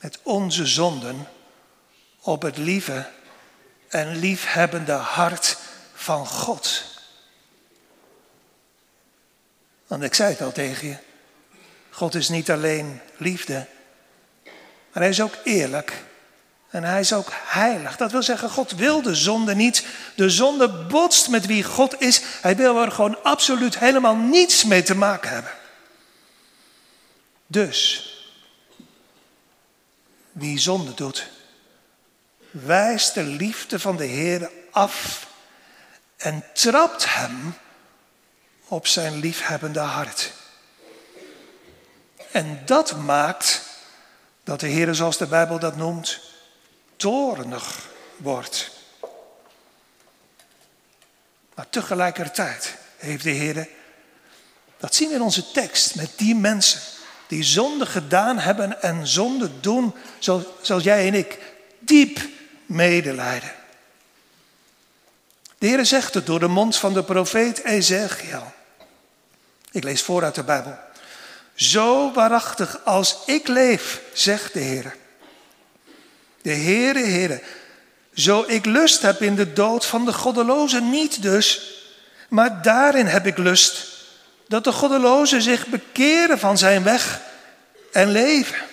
met 0.00 0.18
onze 0.22 0.66
zonden 0.66 1.28
op 2.20 2.42
het 2.42 2.56
lieve 2.56 3.16
en 3.88 4.16
liefhebbende 4.16 4.92
hart 4.92 5.56
van 5.94 6.26
God. 6.26 6.84
Want 9.86 10.02
ik 10.02 10.14
zei 10.14 10.30
het 10.30 10.42
al 10.42 10.52
tegen 10.52 10.88
je. 10.88 10.96
God 11.90 12.14
is 12.14 12.28
niet 12.28 12.50
alleen 12.50 13.00
liefde, 13.16 13.66
maar 14.92 15.02
hij 15.02 15.08
is 15.08 15.20
ook 15.20 15.36
eerlijk. 15.44 16.06
En 16.70 16.84
hij 16.84 17.00
is 17.00 17.12
ook 17.12 17.32
heilig. 17.32 17.96
Dat 17.96 18.12
wil 18.12 18.22
zeggen, 18.22 18.50
God 18.50 18.72
wil 18.72 19.02
de 19.02 19.14
zonde 19.14 19.54
niet. 19.54 19.86
De 20.14 20.30
zonde 20.30 20.68
botst 20.68 21.28
met 21.28 21.46
wie 21.46 21.64
God 21.64 22.00
is. 22.00 22.22
Hij 22.40 22.56
wil 22.56 22.82
er 22.82 22.92
gewoon 22.92 23.22
absoluut 23.22 23.78
helemaal 23.78 24.16
niets 24.16 24.64
mee 24.64 24.82
te 24.82 24.94
maken 24.94 25.30
hebben. 25.30 25.52
Dus, 27.46 28.04
wie 30.32 30.58
zonde 30.58 30.94
doet, 30.94 31.26
wijst 32.64 33.14
de 33.14 33.22
liefde 33.22 33.78
van 33.78 33.96
de 33.96 34.04
Heer 34.04 34.50
af 34.70 35.26
en 36.16 36.44
trapt 36.52 37.14
hem 37.14 37.54
op 38.68 38.86
zijn 38.86 39.20
liefhebbende 39.20 39.80
hart. 39.80 40.32
En 42.32 42.62
dat 42.64 42.96
maakt 42.96 43.62
dat 44.44 44.60
de 44.60 44.66
Heer, 44.66 44.94
zoals 44.94 45.16
de 45.16 45.26
Bijbel 45.26 45.58
dat 45.58 45.76
noemt, 45.76 46.20
toornig 46.96 47.88
wordt. 48.16 48.70
Maar 51.54 51.68
tegelijkertijd 51.70 52.74
heeft 52.96 53.24
de 53.24 53.30
Heer, 53.30 53.68
dat 54.78 54.94
zien 54.94 55.08
we 55.08 55.14
in 55.14 55.22
onze 55.22 55.50
tekst, 55.50 55.94
met 55.94 56.10
die 56.16 56.34
mensen 56.34 56.80
die 57.26 57.42
zonde 57.42 57.86
gedaan 57.86 58.38
hebben 58.38 58.82
en 58.82 59.06
zonde 59.06 59.60
doen, 59.60 59.94
zoals 60.60 60.84
jij 60.84 61.06
en 61.06 61.14
ik, 61.14 61.38
diep 61.78 62.18
medelijden. 62.68 63.52
De 65.58 65.66
Heer 65.66 65.86
zegt 65.86 66.14
het 66.14 66.26
door 66.26 66.40
de 66.40 66.48
mond 66.48 66.76
van 66.76 66.92
de 66.92 67.02
profeet 67.04 67.64
Ezekiel. 67.64 68.52
Ik 69.70 69.84
lees 69.84 70.02
voor 70.02 70.24
uit 70.24 70.34
de 70.34 70.42
Bijbel. 70.42 70.78
Zo 71.54 72.12
waarachtig 72.12 72.80
als 72.84 73.18
ik 73.26 73.48
leef, 73.48 74.00
zegt 74.12 74.52
de 74.52 74.60
Heer. 74.60 74.96
De 76.42 76.54
Heere, 76.54 77.04
Heere, 77.04 77.42
zo 78.14 78.44
ik 78.46 78.64
lust 78.64 79.02
heb 79.02 79.22
in 79.22 79.34
de 79.34 79.52
dood 79.52 79.86
van 79.86 80.04
de 80.04 80.12
goddelozen, 80.12 80.90
niet 80.90 81.22
dus, 81.22 81.74
maar 82.28 82.62
daarin 82.62 83.06
heb 83.06 83.26
ik 83.26 83.38
lust 83.38 83.86
dat 84.48 84.64
de 84.64 84.72
goddelozen 84.72 85.42
zich 85.42 85.66
bekeren 85.66 86.38
van 86.38 86.58
zijn 86.58 86.82
weg 86.82 87.20
en 87.92 88.10
leven. 88.10 88.67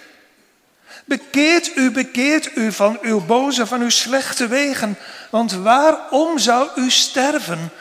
Bekeert 1.06 1.76
u, 1.76 1.92
bekeert 1.92 2.56
u 2.56 2.72
van 2.72 2.98
uw 3.02 3.26
boze, 3.26 3.68
van 3.68 3.82
uw 3.82 3.90
slechte 3.90 4.48
wegen. 4.48 4.98
Want 5.30 5.52
waarom 5.52 6.40
zou 6.40 6.70
u 6.76 6.92
sterven, 6.92 7.72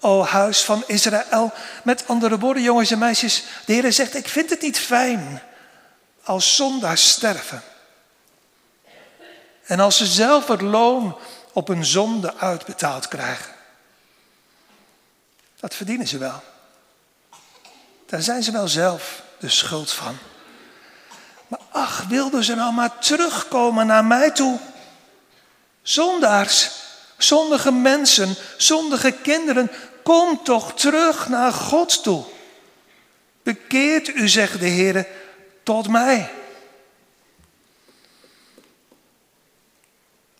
o 0.00 0.24
huis 0.24 0.64
van 0.64 0.84
Israël? 0.86 1.52
Met 1.84 2.04
andere 2.06 2.38
woorden, 2.38 2.62
jongens 2.62 2.90
en 2.90 2.98
meisjes, 2.98 3.44
de 3.64 3.72
Heer 3.72 3.92
zegt, 3.92 4.14
ik 4.14 4.28
vind 4.28 4.50
het 4.50 4.60
niet 4.60 4.78
fijn 4.78 5.42
als 6.22 6.56
zondaars 6.56 7.08
sterven. 7.08 7.62
En 9.64 9.80
als 9.80 9.96
ze 9.96 10.06
zelf 10.06 10.46
het 10.46 10.60
loon 10.60 11.18
op 11.52 11.68
hun 11.68 11.84
zonde 11.84 12.36
uitbetaald 12.36 13.08
krijgen. 13.08 13.52
Dat 15.60 15.74
verdienen 15.74 16.08
ze 16.08 16.18
wel. 16.18 16.42
Daar 18.06 18.22
zijn 18.22 18.42
ze 18.42 18.52
wel 18.52 18.68
zelf 18.68 19.22
de 19.38 19.48
schuld 19.48 19.92
van. 19.92 20.18
Ach, 21.70 22.04
wilden 22.08 22.44
ze 22.44 22.54
nou 22.54 22.72
maar 22.72 22.98
terugkomen 22.98 23.86
naar 23.86 24.04
mij 24.04 24.30
toe? 24.30 24.58
Zondaars, 25.82 26.70
zondige 27.18 27.72
mensen, 27.72 28.34
zondige 28.56 29.12
kinderen, 29.12 29.70
kom 30.02 30.44
toch 30.44 30.74
terug 30.74 31.28
naar 31.28 31.52
God 31.52 32.02
toe. 32.02 32.24
Bekeert 33.42 34.08
u, 34.08 34.28
zegt 34.28 34.60
de 34.60 34.66
Heer, 34.66 35.06
tot 35.62 35.88
mij. 35.88 36.30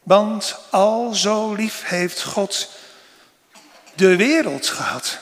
Want 0.02 0.56
al 0.70 1.14
zo 1.14 1.54
lief 1.54 1.82
heeft 1.84 2.22
God 2.22 2.68
de 3.94 4.16
wereld 4.16 4.66
gehad, 4.66 5.18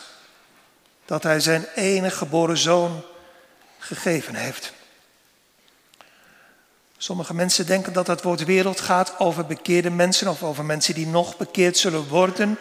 dat 1.05 1.23
Hij 1.23 1.41
zijn 1.41 1.67
enige 1.75 2.17
geboren 2.17 2.59
zoon 2.59 3.05
gegeven 3.79 4.35
heeft. 4.35 4.73
Sommige 7.01 7.35
mensen 7.35 7.67
denken 7.67 7.93
dat 7.93 8.07
het 8.07 8.23
woord 8.23 8.45
wereld 8.45 8.81
gaat 8.81 9.19
over 9.19 9.47
bekeerde 9.47 9.91
mensen 9.91 10.29
of 10.29 10.43
over 10.43 10.65
mensen 10.65 10.95
die 10.95 11.07
nog 11.07 11.37
bekeerd 11.37 11.77
zullen 11.77 12.09
worden. 12.09 12.59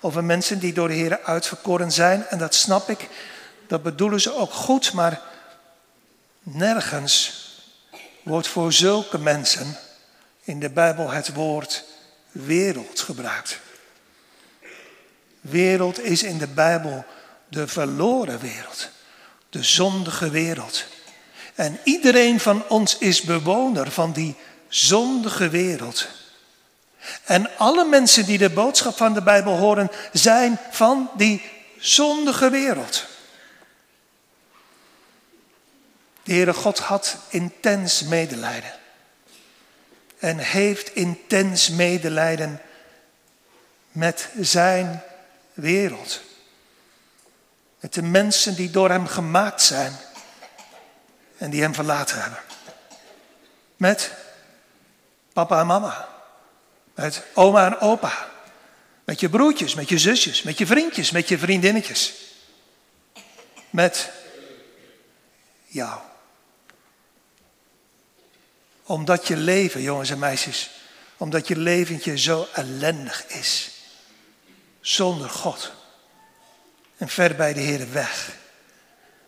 Over 0.00 0.24
mensen 0.24 0.58
die 0.58 0.72
door 0.72 0.88
de 0.88 0.94
Heer 0.94 1.22
uitverkoren 1.22 1.92
zijn. 1.92 2.26
En 2.26 2.38
dat 2.38 2.54
snap 2.54 2.88
ik, 2.88 3.08
dat 3.66 3.82
bedoelen 3.82 4.20
ze 4.20 4.36
ook 4.36 4.52
goed, 4.52 4.92
maar 4.92 5.20
nergens 6.42 7.42
wordt 8.22 8.48
voor 8.48 8.72
zulke 8.72 9.18
mensen 9.18 9.78
in 10.42 10.60
de 10.60 10.70
Bijbel 10.70 11.10
het 11.10 11.34
woord 11.34 11.84
wereld 12.30 13.00
gebruikt. 13.00 13.60
Wereld 15.40 16.00
is 16.00 16.22
in 16.22 16.38
de 16.38 16.48
Bijbel 16.48 17.04
de 17.48 17.68
verloren 17.68 18.40
wereld, 18.40 18.88
de 19.50 19.62
zondige 19.62 20.30
wereld. 20.30 20.84
En 21.54 21.80
iedereen 21.84 22.40
van 22.40 22.68
ons 22.68 22.98
is 22.98 23.22
bewoner 23.22 23.90
van 23.90 24.12
die 24.12 24.34
zondige 24.68 25.48
wereld. 25.48 26.08
En 27.24 27.56
alle 27.56 27.84
mensen 27.84 28.26
die 28.26 28.38
de 28.38 28.50
boodschap 28.50 28.96
van 28.96 29.14
de 29.14 29.22
Bijbel 29.22 29.56
horen, 29.56 29.90
zijn 30.12 30.58
van 30.70 31.10
die 31.16 31.42
zondige 31.78 32.50
wereld. 32.50 33.06
De 36.22 36.32
Heere 36.32 36.52
God 36.52 36.78
had 36.78 37.16
intens 37.28 38.02
medelijden. 38.02 38.72
En 40.18 40.38
heeft 40.38 40.94
intens 40.94 41.68
medelijden 41.68 42.60
met 43.92 44.28
zijn 44.40 45.02
wereld. 45.52 46.20
Met 47.80 47.94
de 47.94 48.02
mensen 48.02 48.54
die 48.54 48.70
door 48.70 48.90
hem 48.90 49.06
gemaakt 49.06 49.62
zijn 49.62 49.96
en 51.36 51.50
die 51.50 51.62
hem 51.62 51.74
verlaten 51.74 52.20
hebben. 52.20 52.38
Met 53.76 54.12
papa 55.32 55.60
en 55.60 55.66
mama. 55.66 56.08
Met 56.94 57.22
oma 57.34 57.66
en 57.66 57.80
opa. 57.80 58.28
Met 59.04 59.20
je 59.20 59.28
broertjes, 59.28 59.74
met 59.74 59.88
je 59.88 59.98
zusjes, 59.98 60.42
met 60.42 60.58
je 60.58 60.66
vriendjes, 60.66 61.10
met 61.10 61.28
je 61.28 61.38
vriendinnetjes. 61.38 62.14
Met 63.70 64.10
jou. 65.66 66.00
Omdat 68.82 69.26
je 69.26 69.36
leven, 69.36 69.82
jongens 69.82 70.10
en 70.10 70.18
meisjes, 70.18 70.70
omdat 71.16 71.48
je 71.48 71.56
leventje 71.56 72.18
zo 72.18 72.48
ellendig 72.52 73.26
is. 73.26 73.70
Zonder 74.80 75.30
God. 75.30 75.72
En 76.96 77.08
ver 77.08 77.36
bij 77.36 77.52
de 77.52 77.60
Heer 77.60 77.92
weg. 77.92 78.42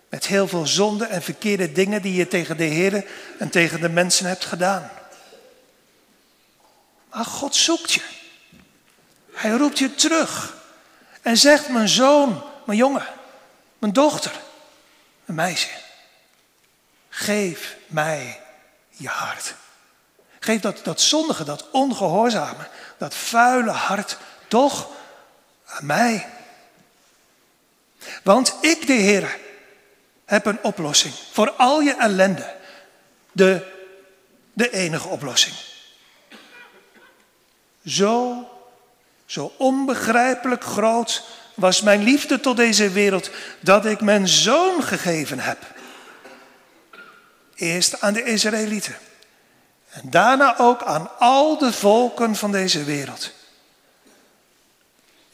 Met 0.09 0.27
heel 0.27 0.49
veel 0.49 0.67
zonde 0.67 1.05
en 1.05 1.23
verkeerde 1.23 1.73
dingen 1.73 2.03
die 2.03 2.15
je 2.15 2.29
tegen 2.29 2.57
de 2.57 2.65
Heer 2.65 3.07
en 3.39 3.51
tegen 3.51 3.81
de 3.81 3.89
mensen 3.89 4.27
hebt 4.27 4.45
gedaan. 4.45 4.91
Maar 7.11 7.25
God 7.25 7.57
zoekt 7.57 7.93
je. 7.93 8.03
Hij 9.33 9.51
roept 9.51 9.79
je 9.79 9.95
terug. 9.95 10.57
En 11.23 11.37
zegt, 11.37 11.69
mijn 11.69 11.89
zoon, 11.89 12.43
mijn 12.67 12.79
jongen, 12.79 13.07
mijn 13.79 13.93
dochter, 13.93 14.33
mijn 15.25 15.37
meisje. 15.37 15.69
Geef 17.09 17.77
mij 17.87 18.41
je 18.89 19.09
hart. 19.09 19.55
Geef 20.41 20.61
dat, 20.61 20.81
dat 20.85 21.01
zondige, 21.01 21.45
dat 21.45 21.71
ongehoorzame, 21.71 22.69
dat 22.99 23.15
vuile 23.15 23.71
hart 23.71 24.17
toch 24.49 24.89
aan 25.67 25.87
mij. 25.87 26.29
Want 28.23 28.55
ik, 28.61 28.87
de 28.87 28.93
Heer, 28.93 29.39
heb 30.27 30.47
een 30.47 30.63
oplossing 30.63 31.15
voor 31.33 31.51
al 31.51 31.81
je 31.81 31.95
ellende. 31.95 32.55
De, 33.33 33.73
de 34.53 34.71
enige 34.71 35.09
oplossing. 35.09 35.55
Zo, 37.85 38.45
zo 39.27 39.53
onbegrijpelijk 39.57 40.65
groot 40.65 41.25
was 41.55 41.81
mijn 41.81 42.03
liefde 42.03 42.41
tot 42.41 42.57
deze 42.57 42.91
wereld 42.91 43.31
dat 43.61 43.85
ik 43.87 44.01
mijn 44.01 44.29
zoon 44.29 44.83
gegeven 44.83 45.39
heb. 45.39 45.59
Eerst 47.55 48.01
aan 48.01 48.13
de 48.13 48.25
Israëlieten 48.25 48.97
en 49.91 50.11
daarna 50.11 50.59
ook 50.59 50.83
aan 50.83 51.19
al 51.19 51.59
de 51.59 51.73
volken 51.73 52.37
van 52.37 52.53
deze 52.53 52.85
wereld. 52.85 53.33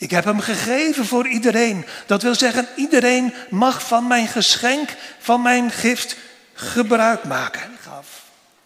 Ik 0.03 0.11
heb 0.11 0.25
hem 0.25 0.41
gegeven 0.41 1.07
voor 1.07 1.29
iedereen. 1.29 1.87
Dat 2.07 2.23
wil 2.23 2.35
zeggen, 2.35 2.69
iedereen 2.77 3.35
mag 3.51 3.87
van 3.87 4.07
mijn 4.07 4.29
geschenk, 4.29 4.95
van 5.19 5.43
mijn 5.43 5.71
gift 5.71 6.17
gebruik 6.53 7.25
maken. 7.25 7.79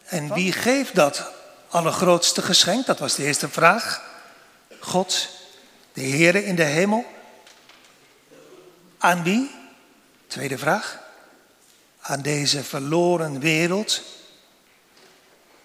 En 0.04 0.32
wie 0.32 0.52
geeft 0.52 0.94
dat 0.94 1.30
allergrootste 1.68 2.42
geschenk? 2.42 2.86
Dat 2.86 2.98
was 2.98 3.14
de 3.14 3.24
eerste 3.24 3.48
vraag. 3.48 4.02
God, 4.80 5.28
de 5.92 6.00
Heere 6.00 6.44
in 6.44 6.54
de 6.54 6.62
hemel. 6.62 7.04
Aan 8.98 9.22
wie? 9.22 9.50
Tweede 10.26 10.58
vraag. 10.58 10.98
Aan 12.00 12.22
deze 12.22 12.64
verloren 12.64 13.40
wereld. 13.40 14.02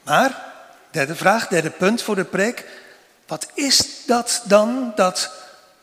Maar, 0.04 0.54
derde 0.90 1.16
vraag, 1.16 1.48
derde 1.48 1.70
punt 1.70 2.02
voor 2.02 2.16
de 2.16 2.26
preek. 2.26 2.66
Wat 3.28 3.48
is 3.54 4.06
dat 4.06 4.42
dan, 4.46 4.92
dat 4.96 5.40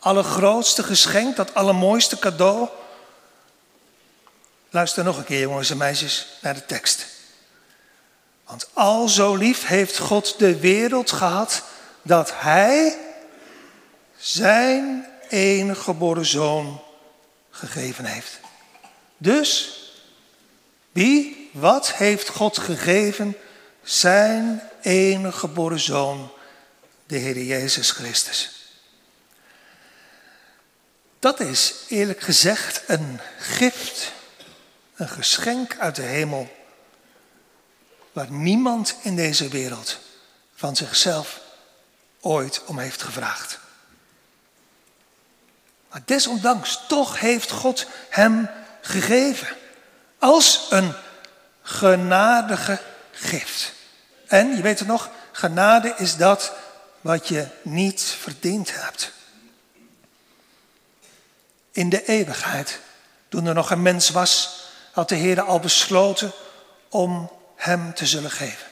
allergrootste 0.08 0.82
geschenk, 0.82 1.36
dat 1.36 1.54
allermooiste 1.54 2.18
cadeau. 2.18 2.68
Luister 4.70 5.04
nog 5.04 5.16
een 5.18 5.24
keer, 5.24 5.40
jongens 5.40 5.70
en 5.70 5.76
meisjes, 5.76 6.26
naar 6.40 6.54
de 6.54 6.66
tekst. 6.66 7.06
Want 8.44 8.68
al 8.72 9.08
zo 9.08 9.34
lief 9.34 9.66
heeft 9.66 9.98
God 9.98 10.38
de 10.38 10.58
wereld 10.58 11.10
gehad 11.10 11.62
dat 12.02 12.32
Hij 12.34 12.98
zijn 14.16 15.06
enige 15.28 15.80
geboren 15.80 16.26
zoon 16.26 16.82
gegeven 17.50 18.04
heeft. 18.04 18.40
Dus, 19.16 19.80
wie, 20.92 21.50
wat 21.52 21.92
heeft 21.92 22.28
God 22.28 22.58
gegeven? 22.58 23.36
Zijn 23.82 24.62
enige 24.82 25.38
geboren 25.38 25.80
zoon, 25.80 26.30
de 27.06 27.16
Heer 27.16 27.42
Jezus 27.42 27.90
Christus. 27.90 28.57
Dat 31.18 31.40
is 31.40 31.74
eerlijk 31.88 32.20
gezegd 32.20 32.82
een 32.86 33.20
gift, 33.38 34.12
een 34.94 35.08
geschenk 35.08 35.76
uit 35.78 35.96
de 35.96 36.02
hemel, 36.02 36.56
waar 38.12 38.30
niemand 38.30 38.96
in 39.02 39.16
deze 39.16 39.48
wereld 39.48 39.98
van 40.54 40.76
zichzelf 40.76 41.40
ooit 42.20 42.64
om 42.64 42.78
heeft 42.78 43.02
gevraagd. 43.02 43.58
Maar 45.90 46.02
desondanks, 46.04 46.80
toch 46.88 47.20
heeft 47.20 47.50
God 47.50 47.86
hem 48.08 48.48
gegeven 48.80 49.56
als 50.18 50.66
een 50.70 50.94
genadige 51.62 52.80
gift. 53.10 53.72
En 54.26 54.56
je 54.56 54.62
weet 54.62 54.78
het 54.78 54.88
nog, 54.88 55.10
genade 55.32 55.94
is 55.96 56.16
dat 56.16 56.52
wat 57.00 57.28
je 57.28 57.46
niet 57.62 58.02
verdiend 58.02 58.82
hebt 58.82 59.16
in 61.72 61.88
de 61.88 62.04
eeuwigheid. 62.04 62.80
Toen 63.28 63.46
er 63.46 63.54
nog 63.54 63.70
een 63.70 63.82
mens 63.82 64.10
was, 64.10 64.62
had 64.92 65.08
de 65.08 65.14
Heer 65.14 65.40
al 65.40 65.60
besloten 65.60 66.32
om 66.88 67.30
hem 67.56 67.94
te 67.94 68.06
zullen 68.06 68.30
geven. 68.30 68.66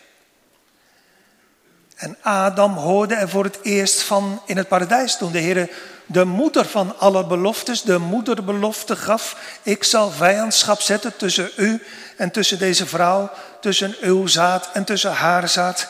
En 1.96 2.16
Adam 2.22 2.72
hoorde 2.72 3.14
er 3.14 3.28
voor 3.28 3.44
het 3.44 3.58
eerst 3.62 4.02
van 4.02 4.42
in 4.46 4.56
het 4.56 4.68
paradijs 4.68 5.16
toen 5.16 5.32
de 5.32 5.38
Heer 5.38 5.70
de 6.06 6.24
moeder 6.24 6.64
van 6.64 6.98
alle 6.98 7.26
beloftes, 7.26 7.82
de 7.82 7.98
moederbelofte 7.98 8.96
gaf. 8.96 9.36
Ik 9.62 9.84
zal 9.84 10.10
vijandschap 10.10 10.80
zetten 10.80 11.16
tussen 11.16 11.50
u 11.56 11.82
en 12.16 12.30
tussen 12.30 12.58
deze 12.58 12.86
vrouw, 12.86 13.30
tussen 13.60 13.96
uw 14.00 14.26
zaad 14.26 14.70
en 14.72 14.84
tussen 14.84 15.12
haar 15.12 15.48
zaad. 15.48 15.88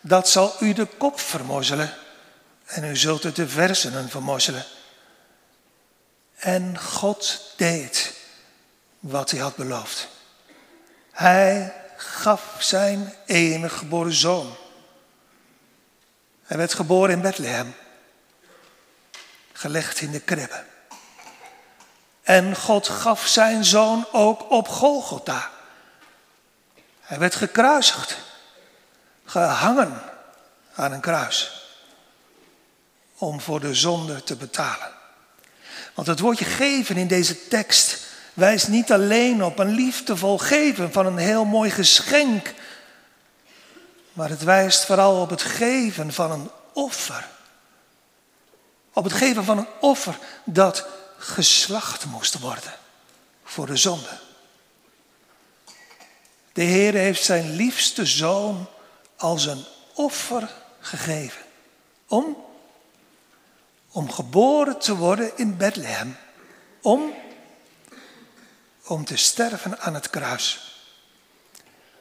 Dat 0.00 0.28
zal 0.28 0.54
u 0.60 0.72
de 0.72 0.86
kop 0.98 1.20
vermorzelen 1.20 1.90
en 2.64 2.84
u 2.84 2.96
zult 2.96 3.22
het 3.22 3.36
de 3.36 3.48
versenen 3.48 4.08
vermorzelen. 4.08 4.64
En 6.38 6.78
God 6.78 7.52
deed 7.56 8.14
wat 9.00 9.30
hij 9.30 9.40
had 9.40 9.56
beloofd. 9.56 10.08
Hij 11.10 11.74
gaf 11.96 12.56
zijn 12.58 13.14
enige 13.26 13.76
geboren 13.76 14.12
zoon. 14.12 14.56
Hij 16.42 16.56
werd 16.56 16.74
geboren 16.74 17.10
in 17.10 17.20
Bethlehem, 17.20 17.74
gelegd 19.52 20.00
in 20.00 20.10
de 20.10 20.20
kribbe. 20.20 20.64
En 22.22 22.56
God 22.56 22.88
gaf 22.88 23.26
zijn 23.26 23.64
zoon 23.64 24.06
ook 24.12 24.50
op 24.50 24.68
Golgotha. 24.68 25.50
Hij 27.00 27.18
werd 27.18 27.34
gekruisigd, 27.34 28.16
gehangen 29.24 30.02
aan 30.74 30.92
een 30.92 31.00
kruis, 31.00 31.68
om 33.14 33.40
voor 33.40 33.60
de 33.60 33.74
zonde 33.74 34.22
te 34.22 34.36
betalen. 34.36 34.97
Want 35.98 36.10
het 36.10 36.20
woordje 36.20 36.44
geven 36.44 36.96
in 36.96 37.06
deze 37.06 37.48
tekst 37.48 37.98
wijst 38.34 38.68
niet 38.68 38.92
alleen 38.92 39.44
op 39.44 39.58
een 39.58 39.74
liefdevol 39.74 40.38
geven 40.38 40.92
van 40.92 41.06
een 41.06 41.16
heel 41.16 41.44
mooi 41.44 41.70
geschenk, 41.70 42.54
maar 44.12 44.28
het 44.28 44.42
wijst 44.42 44.84
vooral 44.84 45.20
op 45.20 45.30
het 45.30 45.42
geven 45.42 46.12
van 46.12 46.30
een 46.30 46.50
offer. 46.72 47.28
Op 48.92 49.04
het 49.04 49.12
geven 49.12 49.44
van 49.44 49.58
een 49.58 49.66
offer 49.80 50.18
dat 50.44 50.86
geslacht 51.16 52.04
moest 52.04 52.38
worden 52.38 52.74
voor 53.44 53.66
de 53.66 53.76
zonde. 53.76 54.18
De 56.52 56.62
Heer 56.62 56.94
heeft 56.94 57.24
zijn 57.24 57.56
liefste 57.56 58.06
zoon 58.06 58.66
als 59.16 59.46
een 59.46 59.64
offer 59.94 60.50
gegeven. 60.80 61.42
Om? 62.06 62.47
Om 63.90 64.12
geboren 64.12 64.78
te 64.78 64.96
worden 64.96 65.30
in 65.36 65.56
Bethlehem. 65.56 66.16
Om? 66.82 67.14
Om 68.84 69.04
te 69.04 69.16
sterven 69.16 69.80
aan 69.80 69.94
het 69.94 70.10
kruis. 70.10 70.68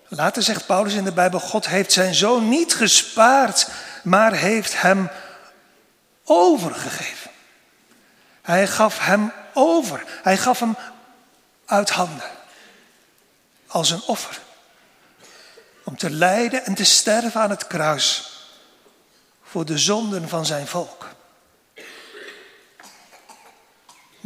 Later 0.08 0.44
zegt 0.44 0.66
Paulus 0.66 0.94
in 0.94 1.04
de 1.04 1.12
Bijbel, 1.12 1.40
God 1.40 1.68
heeft 1.68 1.92
zijn 1.92 2.16
zoon 2.16 2.50
niet 2.50 2.74
gespaard, 2.74 3.68
maar 4.04 4.34
heeft 4.34 4.82
hem 4.82 5.10
overgegeven. 6.24 7.32
Hij 8.42 8.68
gaf 8.68 9.00
hem 9.00 9.32
over. 9.54 10.04
Hij 10.24 10.38
gaf 10.38 10.60
hem 10.60 10.76
uit 11.66 11.90
handen. 11.90 12.30
Als 13.68 13.90
een 13.90 14.02
offer. 14.02 14.40
Om 15.84 15.98
te 15.98 16.10
lijden 16.10 16.66
en 16.66 16.74
te 16.74 16.84
sterven 16.84 17.42
aan 17.42 17.50
het 17.50 17.68
kruis. 17.68 18.32
Voor 19.44 19.66
de 19.66 19.78
zonden 19.78 20.30
van 20.30 20.46
zijn 20.46 20.68
volk. 20.68 21.08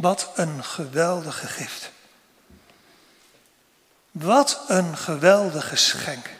Wat 0.02 0.30
een 0.34 0.64
geweldige 0.64 1.46
gift. 1.46 1.90
Wat 4.10 4.60
een 4.68 4.96
geweldige 4.96 5.76
schenk. 5.76 6.30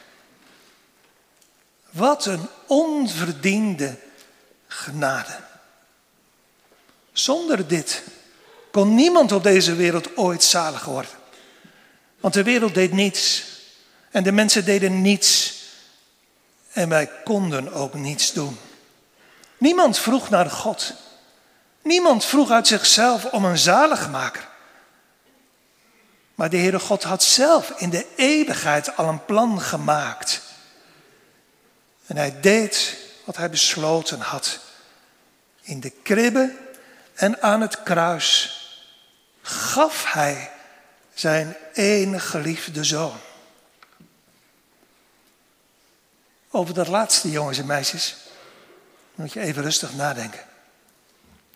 Wat 1.91 2.27
een 2.27 2.49
onverdiende 2.67 3.99
genade. 4.67 5.41
Zonder 7.13 7.69
dit 7.69 8.03
kon 8.71 8.95
niemand 8.95 9.33
op 9.33 9.43
deze 9.43 9.75
wereld 9.75 10.17
ooit 10.17 10.43
zalig 10.43 10.85
worden. 10.85 11.11
Want 12.21 12.35
de 12.35 12.43
wereld 12.43 12.75
deed 12.75 12.93
niets. 12.93 13.45
En 14.11 14.23
de 14.23 14.33
mensen 14.33 14.65
deden 14.65 15.03
niets. 15.03 15.55
En 16.73 16.89
wij 16.89 17.11
konden 17.25 17.73
ook 17.73 17.95
niets 17.95 18.33
doen. 18.33 18.59
Niemand 19.59 19.99
vroeg 19.99 20.31
naar 20.31 20.51
God. 20.51 20.95
Niemand 21.83 22.25
vroeg 22.25 22.51
uit 22.51 22.67
zichzelf 22.67 23.25
om 23.25 23.45
een 23.45 23.59
zaligmaker. 23.59 24.49
Maar 26.35 26.51
de 26.51 26.57
Heere 26.57 26.79
God 26.79 27.03
had 27.03 27.23
zelf 27.23 27.71
in 27.71 27.91
de 27.91 28.07
eeuwigheid 28.17 28.97
al 28.97 29.09
een 29.09 29.25
plan 29.25 29.61
gemaakt. 29.61 30.43
En 32.07 32.17
hij 32.17 32.41
deed 32.41 32.97
wat 33.25 33.37
hij 33.37 33.51
besloten 33.51 34.21
had. 34.21 34.59
In 35.61 35.81
de 35.81 35.91
kribbe 35.91 36.57
en 37.15 37.43
aan 37.43 37.61
het 37.61 37.83
kruis 37.83 38.61
gaf 39.43 40.13
hij 40.13 40.51
zijn 41.15 41.57
enige 41.73 42.27
geliefde 42.27 42.85
zoon. 42.85 43.17
Over 46.51 46.75
dat 46.75 46.89
laatste, 46.89 47.31
jongens 47.31 47.59
en 47.59 47.67
meisjes, 47.67 48.17
moet 49.15 49.33
je 49.33 49.41
even 49.41 49.63
rustig 49.63 49.95
nadenken. 49.95 50.41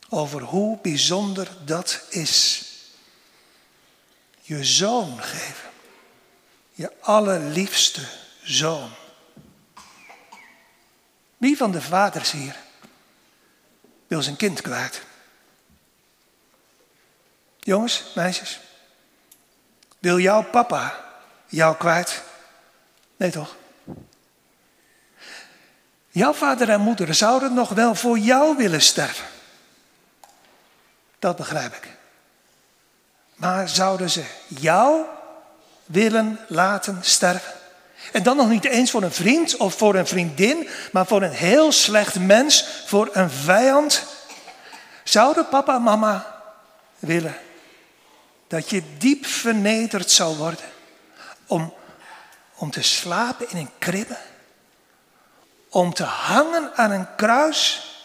Over 0.08 0.42
hoe 0.42 0.78
bijzonder 0.82 1.48
dat 1.64 2.06
is. 2.10 2.64
Je 4.40 4.64
zoon 4.64 5.22
geven. 5.22 5.70
Je 6.72 6.92
allerliefste 7.00 8.06
zoon. 8.42 8.90
Wie 11.36 11.56
van 11.56 11.70
de 11.70 11.82
vaders 11.82 12.30
hier 12.30 12.56
wil 14.06 14.22
zijn 14.22 14.36
kind 14.36 14.60
kwijt? 14.60 15.02
Jongens, 17.58 18.04
meisjes. 18.14 18.60
Wil 19.98 20.18
jouw 20.18 20.42
papa 20.42 21.04
jou 21.46 21.76
kwijt? 21.76 22.22
Nee 23.16 23.30
toch? 23.30 23.56
Jouw 26.10 26.32
vader 26.32 26.68
en 26.70 26.80
moeder 26.80 27.14
zouden 27.14 27.54
nog 27.54 27.68
wel 27.68 27.94
voor 27.94 28.18
jou 28.18 28.56
willen 28.56 28.82
sterven. 28.82 29.26
Dat 31.26 31.36
begrijp 31.36 31.74
ik. 31.74 31.88
Maar 33.34 33.68
zouden 33.68 34.10
ze 34.10 34.24
jou 34.48 35.04
willen 35.84 36.38
laten 36.48 36.98
sterven? 37.00 37.52
En 38.12 38.22
dan 38.22 38.36
nog 38.36 38.48
niet 38.48 38.64
eens 38.64 38.90
voor 38.90 39.02
een 39.02 39.12
vriend 39.12 39.56
of 39.56 39.74
voor 39.74 39.94
een 39.94 40.06
vriendin, 40.06 40.68
maar 40.92 41.06
voor 41.06 41.22
een 41.22 41.32
heel 41.32 41.72
slecht 41.72 42.18
mens, 42.18 42.66
voor 42.86 43.08
een 43.12 43.30
vijand. 43.30 44.02
Zouden 45.04 45.48
papa 45.48 45.74
en 45.74 45.82
mama 45.82 46.42
willen 46.98 47.36
dat 48.48 48.70
je 48.70 48.82
diep 48.98 49.26
vernederd 49.26 50.10
zou 50.10 50.36
worden 50.36 50.66
om, 51.46 51.74
om 52.56 52.70
te 52.70 52.82
slapen 52.82 53.50
in 53.50 53.56
een 53.56 53.70
kribbe, 53.78 54.16
om 55.68 55.94
te 55.94 56.04
hangen 56.04 56.70
aan 56.74 56.90
een 56.90 57.14
kruis, 57.16 57.95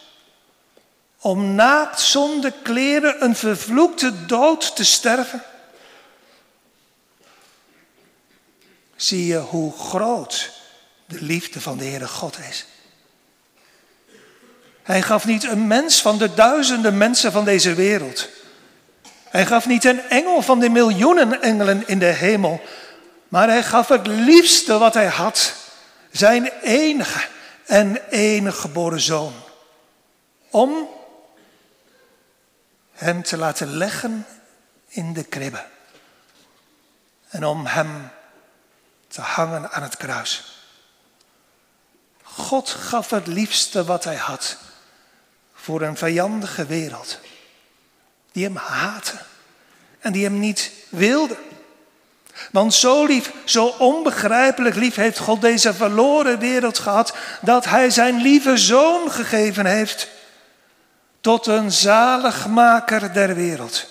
om 1.22 1.54
naakt 1.54 2.00
zonder 2.00 2.52
kleren 2.62 3.24
een 3.24 3.36
vervloekte 3.36 4.26
dood 4.26 4.76
te 4.76 4.84
sterven? 4.84 5.42
Zie 8.96 9.26
je 9.26 9.38
hoe 9.38 9.72
groot 9.78 10.50
de 11.06 11.22
liefde 11.22 11.60
van 11.60 11.78
de 11.78 11.84
Heere 11.84 12.08
God 12.08 12.38
is. 12.50 12.66
Hij 14.82 15.02
gaf 15.02 15.24
niet 15.24 15.44
een 15.44 15.66
mens 15.66 16.00
van 16.00 16.18
de 16.18 16.34
duizenden 16.34 16.96
mensen 16.98 17.32
van 17.32 17.44
deze 17.44 17.74
wereld. 17.74 18.28
Hij 19.28 19.46
gaf 19.46 19.66
niet 19.66 19.84
een 19.84 20.00
engel 20.00 20.42
van 20.42 20.60
de 20.60 20.68
miljoenen 20.68 21.42
engelen 21.42 21.88
in 21.88 21.98
de 21.98 22.04
hemel, 22.04 22.60
maar 23.28 23.48
hij 23.48 23.62
gaf 23.62 23.88
het 23.88 24.06
liefste 24.06 24.78
wat 24.78 24.94
hij 24.94 25.06
had, 25.06 25.54
zijn 26.10 26.52
enige 26.62 27.28
en 27.66 28.08
enige 28.10 28.60
geboren 28.60 29.00
zoon, 29.00 29.32
om 30.50 30.88
hem 33.02 33.22
te 33.22 33.36
laten 33.36 33.76
leggen 33.76 34.26
in 34.88 35.12
de 35.12 35.24
kribbe 35.24 35.64
en 37.28 37.44
om 37.44 37.66
hem 37.66 38.10
te 39.08 39.20
hangen 39.20 39.70
aan 39.70 39.82
het 39.82 39.96
kruis. 39.96 40.56
God 42.22 42.68
gaf 42.68 43.10
het 43.10 43.26
liefste 43.26 43.84
wat 43.84 44.04
hij 44.04 44.16
had 44.16 44.56
voor 45.54 45.82
een 45.82 45.96
vijandige 45.96 46.66
wereld 46.66 47.18
die 48.32 48.44
hem 48.44 48.56
haatte 48.56 49.18
en 49.98 50.12
die 50.12 50.24
hem 50.24 50.38
niet 50.38 50.70
wilde. 50.88 51.36
Want 52.50 52.74
zo 52.74 53.04
lief, 53.04 53.32
zo 53.44 53.66
onbegrijpelijk 53.66 54.74
lief 54.74 54.94
heeft 54.94 55.18
God 55.18 55.40
deze 55.40 55.74
verloren 55.74 56.38
wereld 56.38 56.78
gehad, 56.78 57.16
dat 57.40 57.64
Hij 57.64 57.90
zijn 57.90 58.20
lieve 58.20 58.56
zoon 58.56 59.10
gegeven 59.10 59.66
heeft 59.66 60.08
tot 61.22 61.46
een 61.46 61.72
zaligmaker 61.72 63.12
der 63.12 63.34
wereld. 63.34 63.86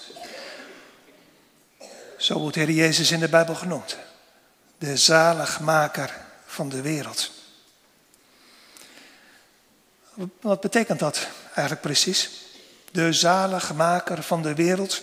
Zo 2.17 2.39
wordt 2.39 2.56
Heer 2.56 2.72
Jezus 2.72 3.12
in 3.12 3.20
de 3.20 3.30
Bijbel 3.30 3.56
genoemd. 3.56 3.98
De 4.78 4.98
zaligmaker 4.98 6.17
van 6.46 6.70
de 6.70 6.82
wereld. 6.82 7.32
Wat 10.41 10.62
betekent 10.62 11.00
dat 11.00 11.28
eigenlijk 11.46 11.82
precies? 11.82 12.30
De 12.91 13.13
zaligmaker 13.13 14.24
van 14.24 14.41
de 14.41 14.56
wereld. 14.56 15.02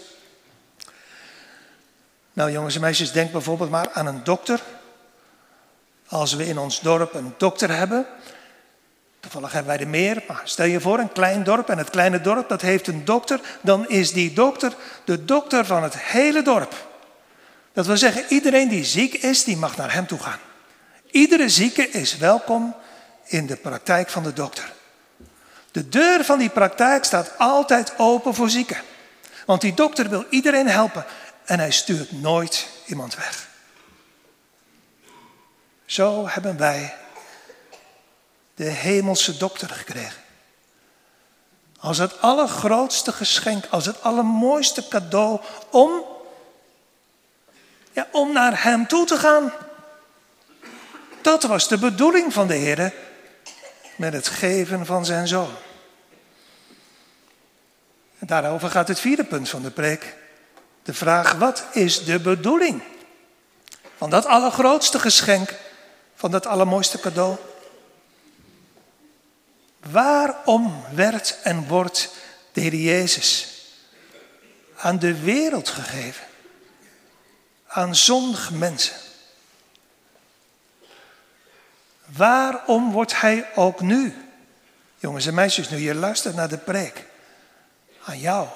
Nou 2.32 2.50
jongens 2.50 2.74
en 2.74 2.80
meisjes, 2.80 3.12
denk 3.12 3.32
bijvoorbeeld 3.32 3.70
maar 3.70 3.92
aan 3.92 4.06
een 4.06 4.24
dokter. 4.24 4.62
Als 6.08 6.34
we 6.34 6.46
in 6.46 6.58
ons 6.58 6.80
dorp 6.80 7.14
een 7.14 7.34
dokter 7.36 7.70
hebben, 7.76 8.06
toevallig 9.30 9.52
hebben 9.52 9.72
wij 9.72 9.84
er 9.84 9.90
meer, 9.90 10.22
maar 10.28 10.40
stel 10.44 10.66
je 10.66 10.80
voor 10.80 10.98
een 10.98 11.12
klein 11.12 11.44
dorp 11.44 11.68
en 11.68 11.78
het 11.78 11.90
kleine 11.90 12.20
dorp 12.20 12.48
dat 12.48 12.60
heeft 12.60 12.86
een 12.86 13.04
dokter, 13.04 13.40
dan 13.60 13.88
is 13.88 14.12
die 14.12 14.32
dokter 14.32 14.72
de 15.04 15.24
dokter 15.24 15.66
van 15.66 15.82
het 15.82 15.98
hele 15.98 16.42
dorp. 16.42 16.86
Dat 17.72 17.86
wil 17.86 17.96
zeggen, 17.96 18.24
iedereen 18.28 18.68
die 18.68 18.84
ziek 18.84 19.14
is, 19.14 19.44
die 19.44 19.56
mag 19.56 19.76
naar 19.76 19.92
hem 19.92 20.06
toe 20.06 20.18
gaan. 20.18 20.38
Iedere 21.10 21.48
zieke 21.48 21.88
is 21.88 22.16
welkom 22.16 22.74
in 23.24 23.46
de 23.46 23.56
praktijk 23.56 24.08
van 24.08 24.22
de 24.22 24.32
dokter. 24.32 24.72
De 25.70 25.88
deur 25.88 26.24
van 26.24 26.38
die 26.38 26.50
praktijk 26.50 27.04
staat 27.04 27.32
altijd 27.38 27.92
open 27.96 28.34
voor 28.34 28.50
zieken. 28.50 28.80
Want 29.46 29.60
die 29.60 29.74
dokter 29.74 30.08
wil 30.08 30.24
iedereen 30.30 30.68
helpen 30.68 31.04
en 31.44 31.58
hij 31.58 31.70
stuurt 31.70 32.12
nooit 32.12 32.68
iemand 32.86 33.14
weg. 33.14 33.48
Zo 35.86 36.28
hebben 36.28 36.56
wij 36.56 36.94
de 38.58 38.64
hemelse 38.64 39.36
dokter 39.36 39.68
gekregen. 39.68 40.22
Als 41.80 41.98
het 41.98 42.20
allergrootste 42.20 43.12
geschenk, 43.12 43.64
als 43.70 43.86
het 43.86 44.02
allermooiste 44.02 44.88
cadeau 44.88 45.40
om, 45.70 46.04
ja, 47.92 48.08
om 48.12 48.32
naar 48.32 48.62
Hem 48.62 48.86
toe 48.86 49.06
te 49.06 49.18
gaan. 49.18 49.52
Dat 51.20 51.42
was 51.42 51.68
de 51.68 51.78
bedoeling 51.78 52.32
van 52.32 52.46
de 52.46 52.54
Heer 52.54 52.94
met 53.96 54.12
het 54.12 54.28
geven 54.28 54.86
van 54.86 55.04
zijn 55.04 55.28
zoon. 55.28 55.50
En 58.18 58.26
daarover 58.26 58.70
gaat 58.70 58.88
het 58.88 59.00
vierde 59.00 59.24
punt 59.24 59.48
van 59.48 59.62
de 59.62 59.70
preek. 59.70 60.16
De 60.82 60.94
vraag, 60.94 61.32
wat 61.32 61.64
is 61.72 62.04
de 62.04 62.20
bedoeling 62.20 62.82
van 63.96 64.10
dat 64.10 64.26
allergrootste 64.26 64.98
geschenk, 64.98 65.54
van 66.14 66.30
dat 66.30 66.46
allermooiste 66.46 67.00
cadeau? 67.00 67.36
Waarom 69.90 70.84
werd 70.94 71.38
en 71.42 71.66
wordt 71.66 72.14
de 72.52 72.60
Heer 72.60 72.74
Jezus 72.74 73.48
aan 74.76 74.98
de 74.98 75.20
wereld 75.20 75.68
gegeven? 75.68 76.26
Aan 77.66 77.96
zondige 77.96 78.54
mensen. 78.54 78.96
Waarom 82.04 82.92
wordt 82.92 83.20
Hij 83.20 83.54
ook 83.54 83.80
nu, 83.80 84.28
jongens 84.98 85.26
en 85.26 85.34
meisjes, 85.34 85.68
nu 85.68 85.78
je 85.78 85.94
luistert 85.94 86.34
naar 86.34 86.48
de 86.48 86.58
preek, 86.58 87.04
aan 88.04 88.18
jou, 88.18 88.48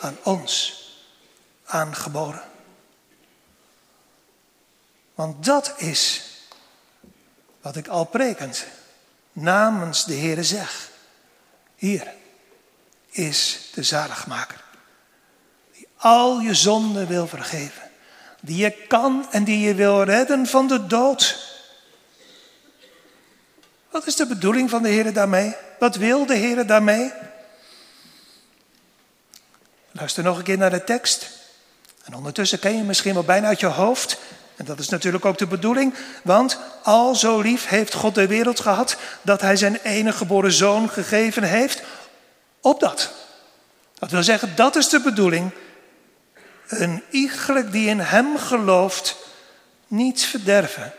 aan 0.00 0.16
ons, 0.22 0.84
aangeboren? 1.64 2.42
Want 5.14 5.44
dat 5.44 5.74
is 5.76 6.22
wat 7.60 7.76
ik 7.76 7.88
al 7.88 8.04
prekend 8.04 8.64
namens 9.32 10.04
de 10.04 10.14
Heere 10.14 10.44
zeg. 10.44 10.90
Hier 11.76 12.14
is 13.10 13.70
de 13.74 13.82
zaligmaker. 13.82 14.64
Die 15.72 15.88
al 15.96 16.40
je 16.40 16.54
zonden 16.54 17.06
wil 17.06 17.26
vergeven. 17.26 17.90
Die 18.40 18.56
je 18.56 18.70
kan 18.70 19.26
en 19.30 19.44
die 19.44 19.60
je 19.60 19.74
wil 19.74 20.02
redden 20.02 20.46
van 20.46 20.68
de 20.68 20.86
dood. 20.86 21.48
Wat 23.90 24.06
is 24.06 24.16
de 24.16 24.26
bedoeling 24.26 24.70
van 24.70 24.82
de 24.82 24.88
Heer 24.88 25.12
daarmee? 25.12 25.54
Wat 25.78 25.96
wil 25.96 26.26
de 26.26 26.34
Heer 26.34 26.66
daarmee? 26.66 27.12
Luister 29.92 30.22
nog 30.22 30.38
een 30.38 30.44
keer 30.44 30.58
naar 30.58 30.70
de 30.70 30.84
tekst. 30.84 31.30
En 32.04 32.14
ondertussen 32.14 32.58
ken 32.58 32.76
je 32.76 32.82
misschien 32.82 33.14
wel 33.14 33.22
bijna 33.22 33.46
uit 33.46 33.60
je 33.60 33.66
hoofd 33.66 34.18
en 34.60 34.66
dat 34.66 34.78
is 34.78 34.88
natuurlijk 34.88 35.24
ook 35.24 35.38
de 35.38 35.46
bedoeling, 35.46 35.94
want 36.22 36.58
al 36.82 37.14
zo 37.14 37.40
lief 37.40 37.66
heeft 37.66 37.94
God 37.94 38.14
de 38.14 38.26
wereld 38.26 38.60
gehad 38.60 38.96
dat 39.22 39.40
hij 39.40 39.56
zijn 39.56 39.76
enige 39.76 40.16
geboren 40.16 40.52
zoon 40.52 40.90
gegeven 40.90 41.42
heeft, 41.42 41.82
opdat. 42.60 43.12
Dat 43.98 44.10
wil 44.10 44.22
zeggen, 44.22 44.56
dat 44.56 44.76
is 44.76 44.88
de 44.88 45.00
bedoeling. 45.00 45.50
Een 46.68 47.02
iegelijk 47.10 47.72
die 47.72 47.88
in 47.88 48.00
hem 48.00 48.38
gelooft, 48.38 49.16
niet 49.86 50.22
verderven, 50.22 50.92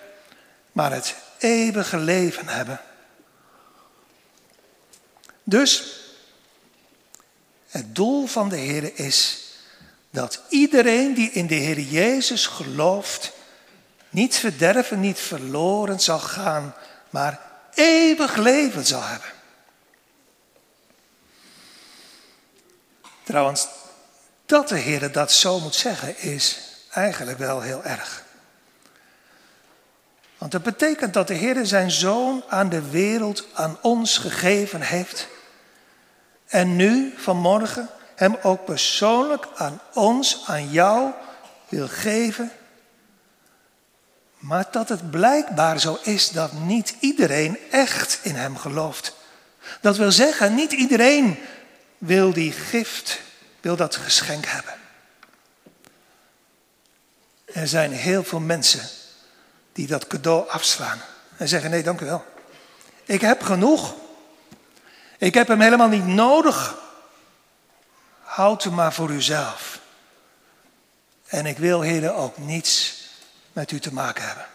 maar 0.72 0.92
het 0.92 1.16
eeuwige 1.38 1.98
leven 1.98 2.48
hebben. 2.48 2.80
Dus 5.44 6.00
het 7.70 7.96
doel 7.96 8.26
van 8.28 8.50
de 8.50 8.58
Heer 8.58 8.92
is 8.96 9.40
dat 10.10 10.42
iedereen 10.50 11.14
die 11.14 11.32
in 11.32 11.48
de 11.48 11.56
Heer 11.56 11.80
Jezus 11.80 12.48
gelooft, 12.48 13.40
niet 14.12 14.36
verderven, 14.36 15.00
niet 15.00 15.20
verloren 15.20 16.00
zal 16.00 16.20
gaan, 16.20 16.76
maar 17.10 17.40
eeuwig 17.74 18.36
leven 18.36 18.86
zal 18.86 19.02
hebben. 19.02 19.30
Trouwens, 23.24 23.68
dat 24.46 24.70
de 24.70 24.78
Heer 24.78 25.12
dat 25.12 25.32
zo 25.32 25.60
moet 25.60 25.76
zeggen 25.76 26.18
is 26.18 26.60
eigenlijk 26.90 27.38
wel 27.38 27.62
heel 27.62 27.84
erg. 27.84 28.24
Want 30.38 30.52
dat 30.52 30.64
betekent 30.64 31.14
dat 31.14 31.28
de 31.28 31.34
Heer 31.34 31.66
zijn 31.66 31.92
zoon 31.92 32.44
aan 32.48 32.70
de 32.70 32.90
wereld, 32.90 33.46
aan 33.54 33.78
ons 33.82 34.18
gegeven 34.18 34.82
heeft. 34.82 35.28
En 36.48 36.76
nu, 36.76 37.14
vanmorgen, 37.18 37.90
hem 38.16 38.38
ook 38.42 38.66
persoonlijk 38.66 39.48
aan 39.56 39.82
ons, 39.94 40.44
aan 40.48 40.70
jou 40.70 41.12
wil 41.70 41.88
geven 41.88 42.52
maar 44.42 44.68
dat 44.72 44.90
het 44.90 45.12
blijkbaar 45.12 45.80
zo 45.80 46.00
is 46.04 46.30
dat 46.30 46.52
niet 46.52 46.96
iedereen 47.00 47.58
echt 47.72 48.20
in 48.22 48.36
hem 48.36 48.58
gelooft. 48.58 49.16
Dat 49.82 49.98
wil 49.98 50.12
zeggen, 50.12 50.56
niet 50.56 50.72
iedereen 50.72 51.40
wil 51.98 52.34
die 52.34 52.52
gift, 52.52 53.22
wil 53.60 53.76
dat 53.76 53.96
geschenk 53.96 54.46
hebben. 54.46 54.74
Er 57.46 57.68
zijn 57.68 57.92
heel 57.92 58.24
veel 58.24 58.40
mensen 58.40 58.90
die 59.74 59.88
dat 59.88 60.08
cadeau 60.08 60.50
afslaan 60.50 61.02
en 61.38 61.48
zeggen: 61.48 61.70
Nee, 61.70 61.84
dank 61.84 62.02
u 62.02 62.06
wel. 62.06 62.26
Ik 63.06 63.22
heb 63.22 63.42
genoeg. 63.42 63.96
Ik 65.18 65.34
heb 65.34 65.48
hem 65.48 65.62
helemaal 65.62 65.88
niet 65.88 66.06
nodig. 66.06 66.78
Houd 68.22 68.64
hem 68.64 68.74
maar 68.74 68.94
voor 68.94 69.10
uzelf. 69.10 69.80
En 71.28 71.46
ik 71.46 71.58
wil, 71.58 71.82
heren, 71.82 72.16
ook 72.16 72.38
niets 72.38 73.01
met 73.54 73.72
u 73.72 73.80
te 73.80 73.94
maken 73.94 74.26
hebben. 74.28 74.46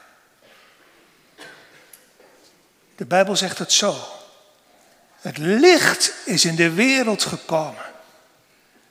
De 2.97 3.05
Bijbel 3.05 3.37
zegt 3.37 3.59
het 3.59 3.73
zo. 3.73 3.97
Het 5.21 5.39
licht 5.39 6.13
is 6.25 6.45
in 6.45 6.55
de 6.55 6.71
wereld 6.71 7.25
gekomen. 7.25 7.85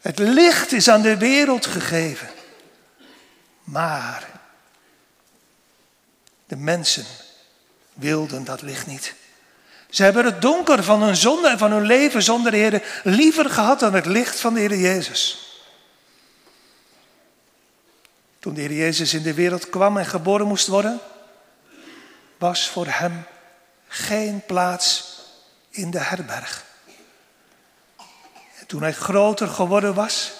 Het 0.02 0.20
licht 0.20 0.72
is 0.72 0.90
aan 0.90 1.02
de 1.02 1.18
wereld 1.18 1.66
gegeven. 1.66 2.30
Maar 3.64 4.30
de 6.48 6.56
mensen 6.56 7.06
wilden 7.94 8.44
dat 8.44 8.62
licht 8.62 8.88
niet. 8.88 9.14
Ze 9.90 10.04
hebben 10.04 10.26
het 10.26 10.42
donker 10.42 10.84
van 10.84 11.02
hun 11.02 11.16
zonde 11.16 11.50
en 11.50 11.58
van 11.58 11.72
hun 11.72 11.86
leven 11.86 12.24
zonder 12.24 12.52
de 12.52 12.58
Heer 12.58 13.02
liever 13.04 13.50
gehad 13.50 13.80
dan 13.80 13.94
het 13.94 14.06
licht 14.06 14.40
van 14.40 14.54
de 14.54 14.60
Heer 14.60 14.78
Jezus. 14.78 15.45
Toen 18.46 18.54
de 18.54 18.62
Heer 18.62 18.74
Jezus 18.74 19.14
in 19.14 19.24
de 19.24 19.34
wereld 19.34 19.70
kwam 19.70 19.98
en 19.98 20.06
geboren 20.06 20.48
moest 20.48 20.68
worden, 20.68 21.00
was 22.38 22.70
voor 22.70 22.86
hem 22.88 23.24
geen 23.88 24.42
plaats 24.46 25.20
in 25.70 25.92
de 25.92 26.00
herberg. 26.00 26.64
En 28.60 28.66
toen 28.68 28.82
hij 28.82 28.94
groter 28.94 29.48
geworden 29.48 29.94
was, 29.94 30.32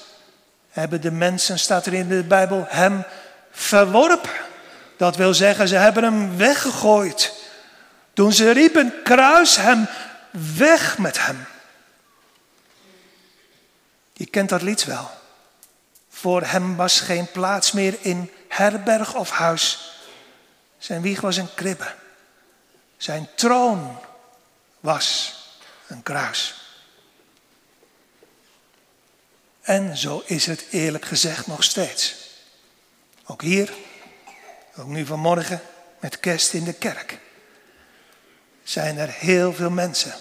hebben 0.70 1.02
de 1.02 1.12
mensen, 1.12 1.60
staat 1.60 1.86
er 1.86 1.94
in 1.94 2.08
de 2.08 2.24
Bijbel, 2.24 2.66
hem 2.68 3.04
verworpen. 3.52 4.34
Dat 4.98 5.16
wil 5.16 5.34
zeggen, 5.34 5.68
ze 5.68 5.76
hebben 5.76 6.04
hem 6.04 6.38
weggegooid. 6.38 7.34
Toen 8.14 8.34
ze 8.34 8.52
riepen, 8.52 8.94
kruis 9.04 9.56
hem, 9.58 9.88
weg 10.58 10.98
met 10.98 11.26
hem. 11.26 11.46
Je 14.14 14.26
kent 14.26 14.50
dat 14.50 14.62
lied 14.62 14.86
wel. 14.86 15.24
Voor 16.26 16.44
hem 16.44 16.76
was 16.76 17.00
geen 17.00 17.32
plaats 17.32 17.72
meer 17.72 17.98
in 18.02 18.32
herberg 18.48 19.16
of 19.16 19.30
huis. 19.30 19.92
Zijn 20.78 21.02
wieg 21.02 21.22
was 21.22 21.38
een 21.38 21.54
kribbe. 21.54 21.94
Zijn 22.98 23.28
troon 23.36 23.98
was 24.80 25.36
een 25.88 26.04
kruis. 26.04 26.70
En 29.62 29.98
zo 29.98 30.24
is 30.26 30.46
het 30.46 30.66
eerlijk 30.70 31.06
gezegd 31.06 31.48
nog 31.48 31.64
steeds. 31.64 32.16
Ook 33.26 33.42
hier, 33.42 33.74
ook 34.78 34.88
nu 34.88 35.06
vanmorgen 35.06 35.62
met 36.00 36.20
kerst 36.20 36.54
in 36.54 36.64
de 36.64 36.74
kerk, 36.74 37.20
zijn 38.64 38.98
er 38.98 39.10
heel 39.10 39.54
veel 39.54 39.70
mensen, 39.72 40.14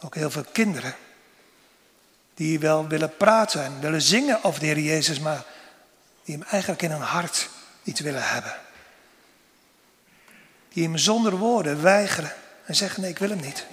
ook 0.00 0.14
heel 0.14 0.30
veel 0.30 0.46
kinderen, 0.52 0.96
die 2.34 2.58
wel 2.58 2.86
willen 2.86 3.16
praten 3.16 3.64
en 3.64 3.80
willen 3.80 4.02
zingen 4.02 4.44
over 4.44 4.60
de 4.60 4.66
Heer 4.66 4.78
Jezus, 4.78 5.20
maar 5.20 5.44
die 6.24 6.34
hem 6.34 6.44
eigenlijk 6.50 6.82
in 6.82 6.90
hun 6.90 7.00
hart 7.00 7.48
niet 7.82 7.98
willen 7.98 8.28
hebben. 8.28 8.54
Die 10.68 10.84
hem 10.84 10.96
zonder 10.96 11.36
woorden 11.36 11.82
weigeren 11.82 12.32
en 12.64 12.74
zeggen: 12.74 13.00
Nee, 13.02 13.10
ik 13.10 13.18
wil 13.18 13.28
hem 13.28 13.40
niet. 13.40 13.66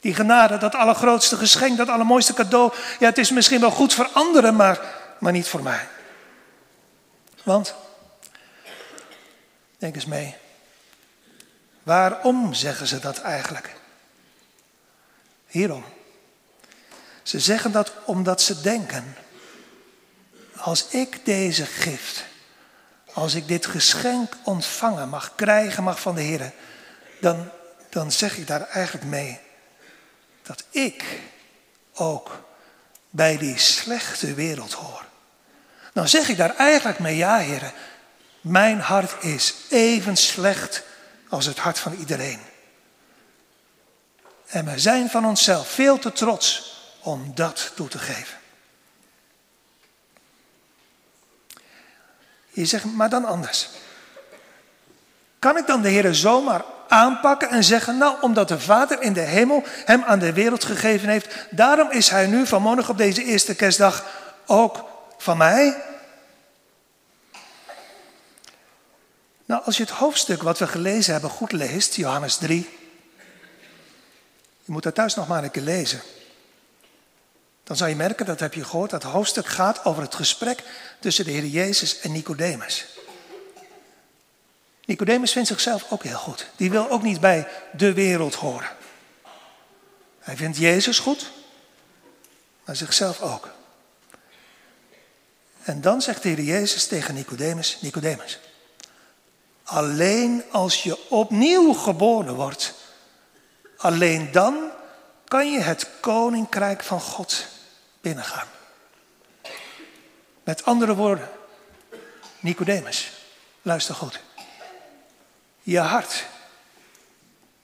Die 0.00 0.14
genade, 0.14 0.58
dat 0.58 0.74
allergrootste 0.74 1.36
geschenk, 1.36 1.76
dat 1.76 1.88
allermooiste 1.88 2.32
cadeau. 2.32 2.72
Ja, 2.98 3.06
het 3.06 3.18
is 3.18 3.30
misschien 3.30 3.60
wel 3.60 3.70
goed 3.70 3.94
voor 3.94 4.08
anderen, 4.12 4.56
maar, 4.56 4.80
maar 5.18 5.32
niet 5.32 5.48
voor 5.48 5.62
mij. 5.62 5.88
Want, 7.42 7.74
denk 9.78 9.94
eens 9.94 10.06
mee, 10.06 10.36
waarom 11.82 12.54
zeggen 12.54 12.86
ze 12.86 12.98
dat 12.98 13.20
eigenlijk? 13.20 13.76
Hierom. 15.46 15.84
Ze 17.28 17.40
zeggen 17.40 17.72
dat 17.72 17.92
omdat 18.04 18.42
ze 18.42 18.60
denken, 18.60 19.16
als 20.56 20.88
ik 20.88 21.24
deze 21.24 21.66
gift, 21.66 22.24
als 23.12 23.34
ik 23.34 23.48
dit 23.48 23.66
geschenk 23.66 24.32
ontvangen 24.44 25.08
mag, 25.08 25.34
krijgen 25.34 25.82
mag 25.82 26.00
van 26.00 26.14
de 26.14 26.20
Heer, 26.20 26.52
dan, 27.20 27.50
dan 27.88 28.12
zeg 28.12 28.36
ik 28.36 28.46
daar 28.46 28.68
eigenlijk 28.68 29.06
mee 29.06 29.40
dat 30.42 30.64
ik 30.70 31.04
ook 31.94 32.44
bij 33.10 33.36
die 33.36 33.58
slechte 33.58 34.34
wereld 34.34 34.72
hoor. 34.72 35.04
Dan 35.92 36.08
zeg 36.08 36.28
ik 36.28 36.36
daar 36.36 36.56
eigenlijk 36.56 36.98
mee, 36.98 37.16
ja 37.16 37.38
heren, 37.38 37.72
mijn 38.40 38.80
hart 38.80 39.24
is 39.24 39.54
even 39.70 40.16
slecht 40.16 40.82
als 41.28 41.46
het 41.46 41.58
hart 41.58 41.78
van 41.78 41.94
iedereen. 41.94 42.40
En 44.46 44.64
we 44.64 44.78
zijn 44.78 45.10
van 45.10 45.26
onszelf 45.26 45.68
veel 45.68 45.98
te 45.98 46.12
trots 46.12 46.67
om 47.08 47.32
dat 47.34 47.72
toe 47.74 47.88
te 47.88 47.98
geven. 47.98 48.36
Je 52.50 52.64
zegt, 52.64 52.84
maar 52.84 53.08
dan 53.08 53.24
anders. 53.24 53.68
Kan 55.38 55.56
ik 55.56 55.66
dan 55.66 55.82
de 55.82 55.88
Heer 55.88 56.14
zomaar 56.14 56.64
aanpakken 56.88 57.48
en 57.48 57.64
zeggen, 57.64 57.98
nou, 57.98 58.16
omdat 58.20 58.48
de 58.48 58.60
Vader 58.60 59.02
in 59.02 59.12
de 59.12 59.20
hemel 59.20 59.62
hem 59.66 60.02
aan 60.02 60.18
de 60.18 60.32
wereld 60.32 60.64
gegeven 60.64 61.08
heeft, 61.08 61.46
daarom 61.50 61.90
is 61.90 62.08
hij 62.08 62.26
nu 62.26 62.46
vanmorgen 62.46 62.88
op 62.88 62.98
deze 62.98 63.24
eerste 63.24 63.54
kerstdag 63.54 64.04
ook 64.46 64.84
van 65.18 65.36
mij? 65.36 65.82
Nou, 69.44 69.64
als 69.64 69.76
je 69.76 69.82
het 69.82 69.92
hoofdstuk 69.92 70.42
wat 70.42 70.58
we 70.58 70.66
gelezen 70.66 71.12
hebben 71.12 71.30
goed 71.30 71.52
leest, 71.52 71.94
Johannes 71.94 72.36
3, 72.36 72.68
je 74.64 74.72
moet 74.72 74.82
dat 74.82 74.94
thuis 74.94 75.14
nog 75.14 75.28
maar 75.28 75.44
een 75.44 75.50
keer 75.50 75.62
lezen. 75.62 76.00
Dan 77.68 77.76
zal 77.76 77.86
je 77.86 77.96
merken, 77.96 78.26
dat 78.26 78.40
heb 78.40 78.54
je 78.54 78.64
gehoord, 78.64 78.90
dat 78.90 79.02
hoofdstuk 79.02 79.46
gaat 79.46 79.84
over 79.84 80.02
het 80.02 80.14
gesprek 80.14 80.62
tussen 80.98 81.24
de 81.24 81.30
Heer 81.30 81.46
Jezus 81.46 82.00
en 82.00 82.12
Nicodemus. 82.12 82.86
Nicodemus 84.84 85.32
vindt 85.32 85.48
zichzelf 85.48 85.86
ook 85.90 86.02
heel 86.02 86.18
goed. 86.18 86.46
Die 86.56 86.70
wil 86.70 86.90
ook 86.90 87.02
niet 87.02 87.20
bij 87.20 87.48
de 87.72 87.92
wereld 87.92 88.34
horen. 88.34 88.68
Hij 90.18 90.36
vindt 90.36 90.56
Jezus 90.56 90.98
goed, 90.98 91.30
maar 92.64 92.76
zichzelf 92.76 93.20
ook. 93.20 93.48
En 95.62 95.80
dan 95.80 96.02
zegt 96.02 96.22
de 96.22 96.28
Heer 96.28 96.40
Jezus 96.40 96.86
tegen 96.86 97.14
Nicodemus, 97.14 97.78
Nicodemus, 97.80 98.38
alleen 99.62 100.44
als 100.50 100.82
je 100.82 101.08
opnieuw 101.08 101.72
geboren 101.72 102.34
wordt, 102.34 102.74
alleen 103.76 104.32
dan 104.32 104.70
kan 105.24 105.52
je 105.52 105.60
het 105.60 105.88
koninkrijk 106.00 106.82
van 106.82 107.00
God 107.00 107.56
binnengaan. 108.08 108.46
Met 110.44 110.64
andere 110.64 110.94
woorden, 110.94 111.28
Nicodemus, 112.40 113.10
luister 113.62 113.94
goed. 113.94 114.20
Je 115.62 115.78
hart, 115.78 116.24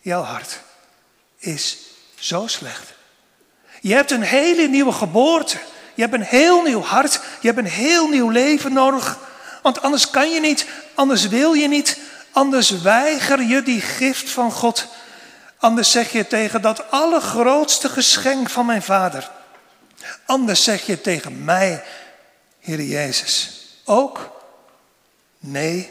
jouw 0.01 0.23
hart, 0.23 0.61
is 1.39 1.79
zo 2.19 2.47
slecht. 2.47 2.93
Je 3.81 3.95
hebt 3.95 4.11
een 4.11 4.23
hele 4.23 4.69
nieuwe 4.69 4.93
geboorte. 4.93 5.59
Je 5.95 6.03
hebt 6.03 6.15
een 6.15 6.23
heel 6.23 6.63
nieuw 6.63 6.83
hart. 6.83 7.21
Je 7.41 7.47
hebt 7.47 7.59
een 7.59 7.73
heel 7.73 8.09
nieuw 8.09 8.29
leven 8.29 8.73
nodig. 8.73 9.19
Want 9.63 9.83
anders 9.83 10.11
kan 10.11 10.31
je 10.31 10.41
niet, 10.41 10.67
anders 10.95 11.29
wil 11.29 11.53
je 11.53 11.69
niet, 11.69 11.99
anders 12.31 12.71
weiger 12.71 13.43
je 13.43 13.63
die 13.63 13.81
gift 13.81 14.31
van 14.31 14.53
God. 14.53 14.87
Anders 15.59 15.91
zeg 15.91 16.13
je 16.13 16.27
tegen 16.27 16.63
dat 16.63 16.91
allergrootste 16.91 17.89
geschenk 17.89 18.51
van 18.51 18.67
mijn 18.67 18.83
vader. 18.83 19.31
Anders 20.27 20.65
zeg 20.65 20.87
je 20.87 21.01
tegen 21.01 21.45
mij, 21.45 21.85
Heer 22.61 22.81
Jezus, 22.83 23.67
ook 23.85 24.31
nee. 25.39 25.91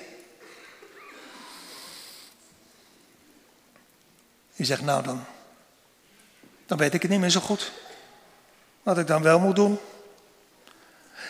Je 4.53 4.65
zegt, 4.65 4.81
nou 4.81 5.03
dan, 5.03 5.25
dan 6.65 6.77
weet 6.77 6.93
ik 6.93 7.01
het 7.01 7.11
niet 7.11 7.19
meer 7.19 7.29
zo 7.29 7.39
goed. 7.39 7.71
Wat 8.83 8.97
ik 8.97 9.07
dan 9.07 9.21
wel 9.21 9.39
moet 9.39 9.55
doen. 9.55 9.79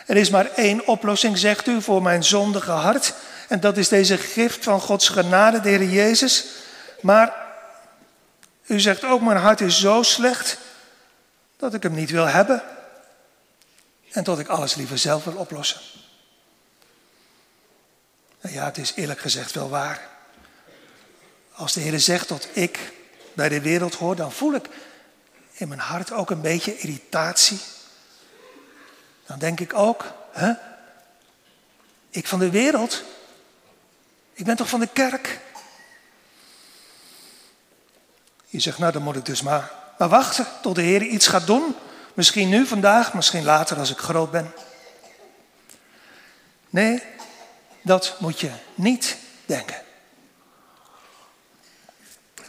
Er 0.06 0.16
is 0.16 0.30
maar 0.30 0.50
één 0.50 0.86
oplossing, 0.86 1.38
zegt 1.38 1.66
u, 1.66 1.82
voor 1.82 2.02
mijn 2.02 2.24
zondige 2.24 2.70
hart. 2.70 3.14
En 3.48 3.60
dat 3.60 3.76
is 3.76 3.88
deze 3.88 4.18
gift 4.18 4.64
van 4.64 4.80
Gods 4.80 5.08
genade, 5.08 5.60
de 5.60 5.68
Heer 5.68 5.84
Jezus. 5.84 6.46
Maar 7.00 7.34
u 8.66 8.80
zegt 8.80 9.04
ook, 9.04 9.20
mijn 9.20 9.36
hart 9.36 9.60
is 9.60 9.80
zo 9.80 10.02
slecht 10.02 10.58
dat 11.56 11.74
ik 11.74 11.82
hem 11.82 11.94
niet 11.94 12.10
wil 12.10 12.26
hebben. 12.26 12.62
En 14.10 14.24
dat 14.24 14.38
ik 14.38 14.48
alles 14.48 14.74
liever 14.74 14.98
zelf 14.98 15.24
wil 15.24 15.36
oplossen. 15.36 15.80
Nou 18.40 18.54
ja, 18.54 18.64
het 18.64 18.78
is 18.78 18.92
eerlijk 18.94 19.20
gezegd 19.20 19.52
wel 19.52 19.68
waar. 19.68 20.08
Als 21.52 21.72
de 21.72 21.80
Heer 21.80 22.00
zegt 22.00 22.28
dat 22.28 22.48
ik 22.52 22.92
bij 23.32 23.48
de 23.48 23.60
wereld 23.60 23.94
hoor, 23.94 24.16
dan 24.16 24.32
voel 24.32 24.54
ik 24.54 24.68
in 25.52 25.68
mijn 25.68 25.80
hart 25.80 26.12
ook 26.12 26.30
een 26.30 26.40
beetje 26.40 26.78
irritatie. 26.78 27.60
Dan 29.26 29.38
denk 29.38 29.60
ik 29.60 29.74
ook, 29.74 30.12
hè? 30.32 30.52
Ik 32.10 32.26
van 32.26 32.38
de 32.38 32.50
wereld? 32.50 33.02
Ik 34.32 34.44
ben 34.44 34.56
toch 34.56 34.68
van 34.68 34.80
de 34.80 34.88
kerk? 34.92 35.40
Je 38.46 38.60
zegt, 38.60 38.78
nou 38.78 38.92
dan 38.92 39.02
moet 39.02 39.16
ik 39.16 39.24
dus 39.24 39.42
maar, 39.42 39.70
maar 39.98 40.08
wachten 40.08 40.46
tot 40.62 40.74
de 40.74 40.82
Heer 40.82 41.02
iets 41.02 41.26
gaat 41.26 41.46
doen. 41.46 41.76
Misschien 42.14 42.48
nu, 42.48 42.66
vandaag, 42.66 43.14
misschien 43.14 43.44
later 43.44 43.78
als 43.78 43.90
ik 43.90 43.98
groot 43.98 44.30
ben. 44.30 44.52
Nee, 46.70 47.02
dat 47.82 48.16
moet 48.18 48.40
je 48.40 48.50
niet 48.74 49.16
denken. 49.46 49.82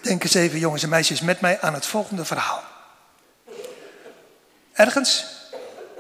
Denk 0.02 0.24
eens 0.24 0.34
even, 0.34 0.60
jongens 0.60 0.84
en 0.84 0.90
meisjes, 0.90 1.22
met 1.22 1.42
mij 1.42 1.62
aan 1.62 1.74
het 1.74 1.86
volgende 1.86 2.26
verhaal. 2.26 2.64
Ergens, 4.74 5.26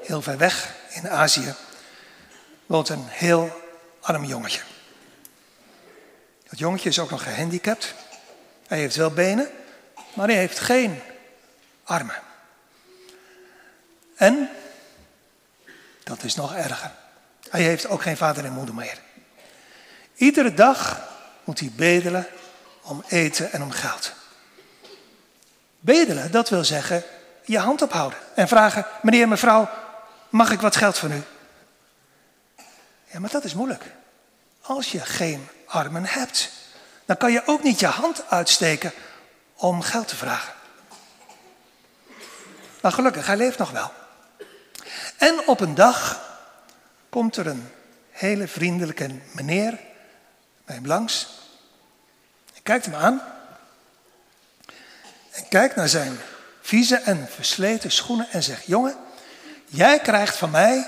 heel 0.01 0.21
ver 0.21 0.37
weg 0.37 0.75
in 0.89 1.09
Azië, 1.09 1.53
woont 2.65 2.89
een 2.89 3.05
heel 3.07 3.61
arm 4.01 4.25
jongetje. 4.25 4.61
Dat 6.49 6.59
jongetje 6.59 6.89
is 6.89 6.99
ook 6.99 7.09
nog 7.09 7.23
gehandicapt. 7.23 7.93
Hij 8.67 8.77
heeft 8.77 8.95
wel 8.95 9.11
benen, 9.11 9.49
maar 10.13 10.27
hij 10.27 10.37
heeft 10.37 10.59
geen 10.59 11.01
armen. 11.85 12.21
En, 14.15 14.49
dat 16.03 16.23
is 16.23 16.35
nog 16.35 16.55
erger, 16.55 16.91
hij 17.49 17.61
heeft 17.61 17.87
ook 17.87 18.01
geen 18.01 18.17
vader 18.17 18.45
en 18.45 18.53
moeder 18.53 18.75
meer. 18.75 18.99
Iedere 20.15 20.53
dag 20.53 21.01
moet 21.43 21.59
hij 21.59 21.71
bedelen 21.75 22.27
om 22.81 23.03
eten 23.07 23.51
en 23.51 23.63
om 23.63 23.71
geld. 23.71 24.13
Bedelen, 25.79 26.31
dat 26.31 26.49
wil 26.49 26.63
zeggen 26.63 27.03
je 27.43 27.59
hand 27.59 27.81
ophouden 27.81 28.19
en 28.35 28.47
vragen, 28.47 28.85
meneer, 29.01 29.27
mevrouw, 29.27 29.69
mag 30.29 30.51
ik 30.51 30.61
wat 30.61 30.75
geld 30.75 30.97
van 30.97 31.11
u? 31.11 31.23
Ja, 33.05 33.19
maar 33.19 33.29
dat 33.29 33.43
is 33.43 33.53
moeilijk. 33.53 33.83
Als 34.61 34.91
je 34.91 34.99
geen 34.99 35.47
armen 35.65 36.05
hebt, 36.05 36.51
dan 37.05 37.17
kan 37.17 37.31
je 37.31 37.41
ook 37.45 37.63
niet 37.63 37.79
je 37.79 37.85
hand 37.85 38.23
uitsteken 38.29 38.93
om 39.55 39.81
geld 39.81 40.07
te 40.07 40.15
vragen. 40.15 40.53
Maar 42.85 42.93
gelukkig, 42.93 43.27
hij 43.27 43.37
leeft 43.37 43.57
nog 43.57 43.71
wel. 43.71 43.91
En 45.17 45.47
op 45.47 45.59
een 45.59 45.75
dag 45.75 46.21
komt 47.09 47.35
er 47.37 47.47
een 47.47 47.69
hele 48.09 48.47
vriendelijke 48.47 49.09
meneer 49.31 49.79
bij 50.65 50.75
hem 50.75 50.85
langs. 50.85 51.27
Hij 52.51 52.61
kijkt 52.63 52.85
hem 52.85 52.95
aan. 52.95 53.21
En 55.31 55.47
kijkt 55.49 55.75
naar 55.75 55.89
zijn 55.89 56.17
vieze 56.61 56.95
en 56.95 57.27
versleten 57.29 57.91
schoenen 57.91 58.27
en 58.31 58.43
zegt: 58.43 58.65
Jongen, 58.65 58.95
jij 59.65 59.99
krijgt 59.99 60.37
van 60.37 60.51
mij, 60.51 60.87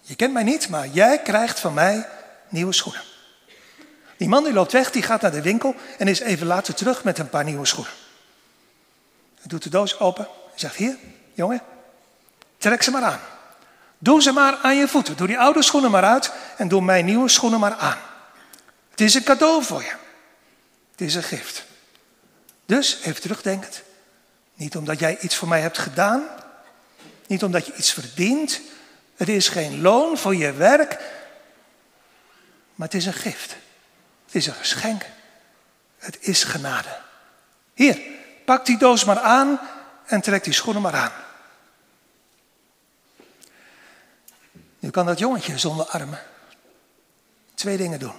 je 0.00 0.16
kent 0.16 0.32
mij 0.32 0.42
niet, 0.42 0.68
maar 0.68 0.86
jij 0.86 1.18
krijgt 1.22 1.60
van 1.60 1.74
mij 1.74 2.08
nieuwe 2.48 2.72
schoenen. 2.72 3.02
Die 4.16 4.28
man 4.28 4.44
die 4.44 4.52
loopt 4.52 4.72
weg, 4.72 4.90
die 4.90 5.02
gaat 5.02 5.20
naar 5.20 5.32
de 5.32 5.42
winkel 5.42 5.74
en 5.98 6.08
is 6.08 6.20
even 6.20 6.46
later 6.46 6.74
terug 6.74 7.04
met 7.04 7.18
een 7.18 7.30
paar 7.30 7.44
nieuwe 7.44 7.66
schoenen. 7.66 7.92
Hij 9.34 9.46
doet 9.46 9.62
de 9.62 9.70
doos 9.70 9.98
open 9.98 10.24
en 10.24 10.37
zegt: 10.60 10.76
Hier, 10.76 10.96
jongen, 11.32 11.62
trek 12.58 12.82
ze 12.82 12.90
maar 12.90 13.02
aan. 13.02 13.20
Doe 13.98 14.22
ze 14.22 14.32
maar 14.32 14.56
aan 14.62 14.76
je 14.76 14.88
voeten. 14.88 15.16
Doe 15.16 15.26
die 15.26 15.38
oude 15.38 15.62
schoenen 15.62 15.90
maar 15.90 16.04
uit 16.04 16.32
en 16.56 16.68
doe 16.68 16.82
mijn 16.82 17.04
nieuwe 17.04 17.28
schoenen 17.28 17.60
maar 17.60 17.74
aan. 17.74 17.98
Het 18.90 19.00
is 19.00 19.14
een 19.14 19.22
cadeau 19.22 19.64
voor 19.64 19.82
je. 19.82 19.94
Het 20.90 21.00
is 21.00 21.14
een 21.14 21.22
gift. 21.22 21.64
Dus 22.66 22.98
even 23.02 23.20
terugdenkend. 23.20 23.82
Niet 24.54 24.76
omdat 24.76 24.98
jij 24.98 25.18
iets 25.20 25.36
voor 25.36 25.48
mij 25.48 25.60
hebt 25.60 25.78
gedaan. 25.78 26.22
Niet 27.26 27.44
omdat 27.44 27.66
je 27.66 27.74
iets 27.74 27.92
verdient. 27.92 28.60
Het 29.16 29.28
is 29.28 29.48
geen 29.48 29.80
loon 29.80 30.18
voor 30.18 30.36
je 30.36 30.52
werk. 30.52 30.98
Maar 32.74 32.86
het 32.86 32.96
is 32.96 33.06
een 33.06 33.12
gift. 33.12 33.56
Het 34.26 34.34
is 34.34 34.46
een 34.46 34.54
geschenk. 34.54 35.02
Het 35.98 36.18
is 36.20 36.44
genade. 36.44 36.96
Hier, 37.74 38.00
pak 38.44 38.66
die 38.66 38.78
doos 38.78 39.04
maar 39.04 39.20
aan 39.20 39.60
en 40.08 40.20
trek 40.20 40.44
die 40.44 40.52
schoenen 40.52 40.82
maar 40.82 40.94
aan. 40.94 41.12
Nu 44.78 44.90
kan 44.90 45.06
dat 45.06 45.18
jongetje 45.18 45.58
zonder 45.58 45.86
armen 45.86 46.20
twee 47.54 47.76
dingen 47.76 47.98
doen. 47.98 48.14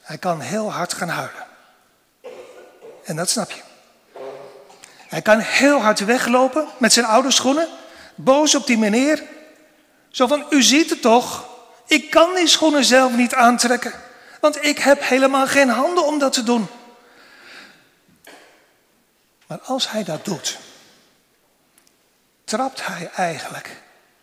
Hij 0.00 0.18
kan 0.18 0.40
heel 0.40 0.72
hard 0.72 0.92
gaan 0.92 1.08
huilen. 1.08 1.46
En 3.04 3.16
dat 3.16 3.30
snap 3.30 3.50
je. 3.50 3.62
Hij 5.08 5.22
kan 5.22 5.38
heel 5.38 5.80
hard 5.80 6.04
weglopen 6.04 6.66
met 6.78 6.92
zijn 6.92 7.06
oude 7.06 7.30
schoenen, 7.30 7.68
boos 8.14 8.54
op 8.54 8.66
die 8.66 8.78
meneer. 8.78 9.22
Zo 10.08 10.26
van, 10.26 10.46
u 10.50 10.62
ziet 10.62 10.90
het 10.90 11.02
toch, 11.02 11.46
ik 11.86 12.10
kan 12.10 12.34
die 12.34 12.46
schoenen 12.46 12.84
zelf 12.84 13.12
niet 13.12 13.34
aantrekken, 13.34 13.92
want 14.40 14.64
ik 14.64 14.78
heb 14.78 15.02
helemaal 15.02 15.46
geen 15.46 15.68
handen 15.68 16.06
om 16.06 16.18
dat 16.18 16.32
te 16.32 16.42
doen. 16.42 16.68
Maar 19.52 19.60
als 19.60 19.90
hij 19.90 20.04
dat 20.04 20.24
doet, 20.24 20.58
trapt 22.44 22.86
hij 22.86 23.10
eigenlijk 23.10 23.82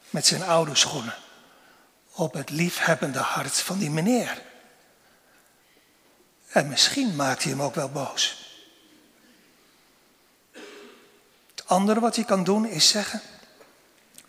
met 0.10 0.26
zijn 0.26 0.44
oude 0.44 0.76
schoenen 0.76 1.16
op 2.12 2.34
het 2.34 2.50
liefhebbende 2.50 3.20
hart 3.20 3.58
van 3.60 3.78
die 3.78 3.90
meneer. 3.90 4.42
En 6.48 6.68
misschien 6.68 7.16
maakt 7.16 7.44
hij 7.44 7.52
hem 7.52 7.62
ook 7.62 7.76
wel 7.76 7.90
boos. 7.90 8.54
Het 11.50 11.66
andere 11.66 12.00
wat 12.00 12.16
hij 12.16 12.26
kan 12.26 12.44
doen 12.44 12.66
is 12.66 12.88
zeggen: 12.88 13.22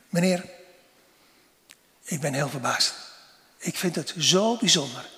Meneer, 0.09 0.45
ik 2.03 2.21
ben 2.21 2.35
heel 2.35 2.49
verbaasd. 2.49 2.95
Ik 3.59 3.77
vind 3.77 3.95
het 3.95 4.15
zo 4.19 4.57
bijzonder. 4.57 5.09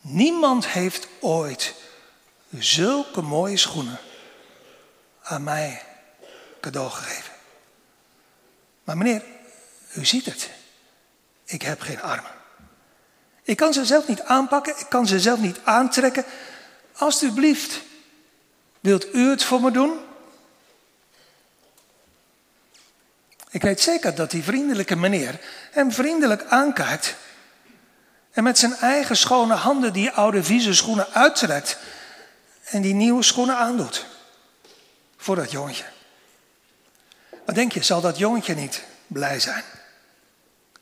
Niemand 0.00 0.66
heeft 0.66 1.08
ooit 1.20 1.74
zulke 2.50 3.22
mooie 3.22 3.56
schoenen 3.56 3.98
aan 5.26 5.42
mij 5.42 5.82
cadeau 6.60 6.90
gegeven. 6.90 7.32
Maar 8.84 8.96
meneer, 8.96 9.22
u 9.94 10.04
ziet 10.04 10.24
het. 10.24 10.50
Ik 11.44 11.62
heb 11.62 11.80
geen 11.80 12.02
armen. 12.02 12.30
Ik 13.42 13.56
kan 13.56 13.72
ze 13.72 13.84
zelf 13.84 14.08
niet 14.08 14.22
aanpakken, 14.22 14.78
ik 14.78 14.86
kan 14.88 15.06
ze 15.06 15.20
zelf 15.20 15.38
niet 15.38 15.60
aantrekken. 15.64 16.24
Alsjeblieft, 16.92 17.80
wilt 18.80 19.14
u 19.14 19.30
het 19.30 19.44
voor 19.44 19.60
me 19.60 19.70
doen? 19.70 19.98
Ik 23.50 23.62
weet 23.62 23.80
zeker 23.80 24.14
dat 24.14 24.30
die 24.30 24.42
vriendelijke 24.42 24.96
meneer 24.96 25.40
hem 25.70 25.92
vriendelijk 25.92 26.44
aankijkt 26.44 27.16
en 28.32 28.42
met 28.42 28.58
zijn 28.58 28.74
eigen 28.74 29.16
schone 29.16 29.54
handen 29.54 29.92
die 29.92 30.10
oude 30.10 30.44
vieze 30.44 30.74
schoenen 30.74 31.12
uittrekt 31.12 31.78
en 32.64 32.82
die 32.82 32.94
nieuwe 32.94 33.22
schoenen 33.22 33.56
aandoet 33.56 34.15
voor 35.16 35.36
dat 35.36 35.50
jongetje. 35.50 35.84
Wat 37.44 37.54
denk 37.54 37.72
je, 37.72 37.82
zal 37.82 38.00
dat 38.00 38.18
jongetje 38.18 38.54
niet 38.54 38.82
blij 39.06 39.40
zijn? 39.40 39.64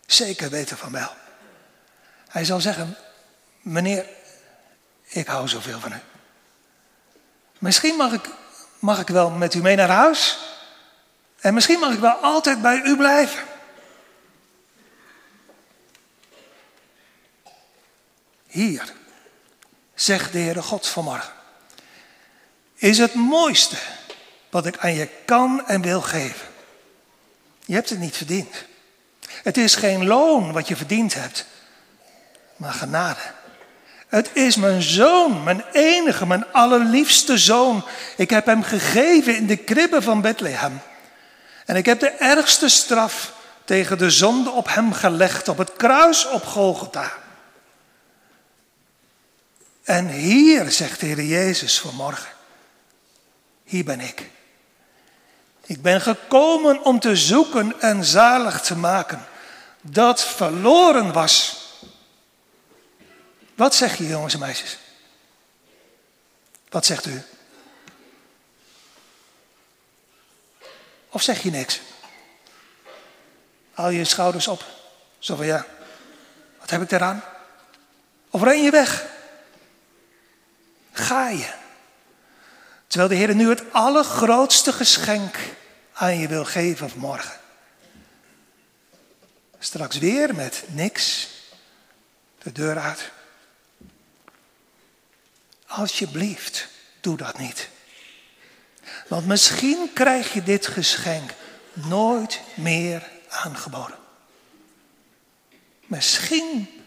Zeker 0.07 0.51
weten 0.51 0.77
van 0.77 0.93
wel. 0.93 1.11
Hij 2.29 2.45
zal 2.45 2.61
zeggen, 2.61 2.97
meneer, 3.61 4.07
ik 5.03 5.27
hou 5.27 5.49
zoveel 5.49 5.81
van 5.81 5.93
u. 5.93 6.01
Misschien 7.59 7.97
mag 7.97 8.13
ik, 8.13 8.29
mag 8.79 9.01
ik 9.01 9.09
wel 9.09 9.31
met 9.31 9.55
u 9.55 9.61
mee 9.61 9.77
naar 9.77 9.89
huis. 9.89 10.39
En 11.41 11.55
misschien 11.55 11.79
mag 11.79 11.93
ik 11.93 11.99
wel 11.99 12.15
altijd 12.15 12.63
bij 12.63 12.81
u 12.85 12.97
blijven. 12.97 13.45
Hier, 18.47 18.93
zegt 19.95 20.33
de 20.33 20.39
Heere 20.39 20.63
God 20.63 20.87
vanmorgen, 20.87 21.33
is 22.75 22.99
het 22.99 23.15
mooiste 23.15 23.77
wat 24.55 24.67
ik 24.67 24.79
aan 24.79 24.95
je 24.95 25.09
kan 25.25 25.67
en 25.67 25.83
wil 25.83 26.01
geven. 26.01 26.47
Je 27.65 27.75
hebt 27.75 27.91
het 27.91 27.99
niet 27.99 28.17
verdiend. 28.17 28.65
Het 29.43 29.57
is 29.57 29.75
geen 29.75 30.07
loon 30.07 30.53
wat 30.53 30.69
je 30.69 30.77
verdiend 30.77 31.15
hebt, 31.15 31.47
maar 32.57 32.73
genade. 32.73 33.21
Het 34.09 34.31
is 34.33 34.57
mijn 34.57 34.83
zoon, 34.83 35.43
mijn 35.43 35.65
enige, 35.73 36.27
mijn 36.27 36.53
allerliefste 36.53 37.39
zoon. 37.39 37.85
Ik 38.17 38.31
heb 38.31 38.47
hem 38.47 38.63
gegeven 38.63 39.37
in 39.37 39.47
de 39.47 39.57
kribben 39.57 40.03
van 40.03 40.21
Bethlehem. 40.21 40.81
En 41.67 41.77
ik 41.77 41.87
heb 41.87 42.01
de 42.01 42.11
ergste 42.11 42.69
straf 42.69 43.33
tegen 43.65 43.99
de 43.99 44.11
zonde 44.11 44.51
op 44.51 44.69
hem 44.69 44.93
gelegd, 44.93 45.49
op 45.49 45.59
het 45.59 45.73
kruis 45.73 46.29
op 46.29 46.45
Golgotha. 46.45 47.13
En 49.85 50.09
hier, 50.09 50.71
zegt 50.71 51.01
de 51.01 51.07
Heer 51.07 51.25
Jezus 51.25 51.81
vanmorgen, 51.81 52.33
hier 53.65 53.85
ben 53.85 54.01
ik. 54.01 54.33
Ik 55.67 55.83
ben 55.83 56.01
gekomen 56.01 56.83
om 56.83 57.01
te 57.01 57.17
zoeken 57.17 57.81
en 57.81 58.05
zalig 58.05 58.61
te 58.61 58.77
maken 58.77 59.27
dat 59.81 60.25
verloren 60.25 61.13
was. 61.13 61.63
Wat 63.55 63.75
zeg 63.75 63.97
je, 63.97 64.07
jongens 64.07 64.35
en 64.35 64.41
meisjes? 64.41 64.79
Wat 66.69 66.87
zegt 66.87 67.07
u? 67.07 67.23
Of 71.09 71.23
zeg 71.23 71.43
je 71.43 71.51
niks? 71.51 71.81
Haal 73.73 73.89
je 73.89 74.05
schouders 74.05 74.49
op. 74.49 74.65
Zo 75.19 75.37
van 75.37 75.47
ja, 75.47 75.67
wat 76.61 76.71
heb 76.71 76.83
ik 76.83 76.91
eraan? 76.91 77.25
Of 78.31 78.43
ren 78.43 78.63
je 78.63 78.71
weg? 78.71 79.07
Ga 80.93 81.29
je? 81.29 81.64
Terwijl 82.95 83.13
de 83.13 83.25
Heer 83.25 83.35
nu 83.35 83.49
het 83.49 83.73
allergrootste 83.73 84.73
geschenk 84.73 85.39
aan 85.93 86.19
je 86.19 86.29
wil 86.29 86.45
geven 86.45 86.91
vanmorgen. 86.91 87.41
Straks 89.59 89.99
weer 89.99 90.35
met 90.35 90.65
niks 90.67 91.29
de 92.43 92.53
deur 92.53 92.79
uit. 92.79 93.11
Alsjeblieft, 95.67 96.69
doe 97.01 97.17
dat 97.17 97.39
niet. 97.39 97.69
Want 99.09 99.27
misschien 99.27 99.91
krijg 99.95 100.33
je 100.33 100.43
dit 100.43 100.67
geschenk 100.67 101.31
nooit 101.73 102.41
meer 102.55 103.11
aangeboden. 103.29 103.99
Misschien 105.87 106.83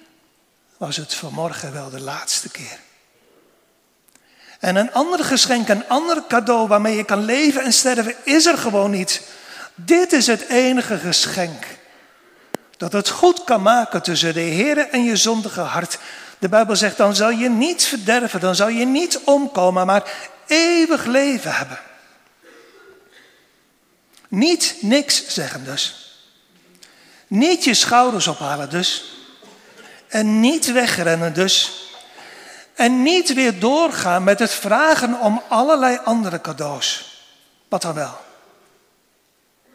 was 0.78 0.98
het 0.98 1.14
vanmorgen 1.14 1.74
wel 1.74 1.90
de 1.90 2.02
laatste 2.02 2.50
keer. 2.50 2.80
En 4.60 4.76
een 4.76 4.94
ander 4.94 5.24
geschenk, 5.24 5.68
een 5.68 5.88
ander 5.88 6.24
cadeau 6.28 6.68
waarmee 6.68 6.96
je 6.96 7.04
kan 7.04 7.26
leven 7.26 7.64
en 7.64 7.74
sterven, 7.74 8.16
is 8.24 8.46
er 8.46 8.58
gewoon 8.58 8.92
niet. 8.92 9.22
Dit 9.76 10.14
is 10.14 10.28
het 10.28 10.48
enige 10.48 10.98
geschenk 10.98 11.66
dat 12.78 12.92
het 12.92 13.10
goed 13.10 13.44
kan 13.44 13.62
maken 13.62 14.02
tussen 14.02 14.34
de 14.34 14.40
Heer 14.40 14.78
en 14.78 15.04
je 15.04 15.16
zondige 15.16 15.62
hart. 15.62 15.98
De 16.40 16.50
Bijbel 16.50 16.76
zegt, 16.76 16.98
dan 16.98 17.16
zal 17.16 17.30
je 17.30 17.50
niet 17.50 17.84
verderven, 17.84 18.40
dan 18.40 18.56
zal 18.56 18.68
je 18.68 18.86
niet 18.86 19.20
omkomen, 19.24 19.86
maar 19.86 20.12
eeuwig 20.48 21.06
leven 21.06 21.56
hebben. 21.56 21.80
Niet 24.28 24.76
niks 24.82 25.28
zeggen 25.28 25.66
dus. 25.66 26.12
Niet 27.28 27.64
je 27.64 27.74
schouders 27.74 28.28
ophalen 28.28 28.70
dus. 28.70 29.16
En 30.08 30.40
niet 30.40 30.72
wegrennen 30.72 31.34
dus. 31.34 31.87
En 32.78 33.02
niet 33.02 33.34
weer 33.34 33.60
doorgaan 33.60 34.24
met 34.24 34.40
het 34.40 34.52
vragen 34.52 35.20
om 35.20 35.44
allerlei 35.48 36.00
andere 36.04 36.42
cadeaus. 36.42 37.22
Wat 37.68 37.82
dan 37.82 37.94
wel? 37.94 38.20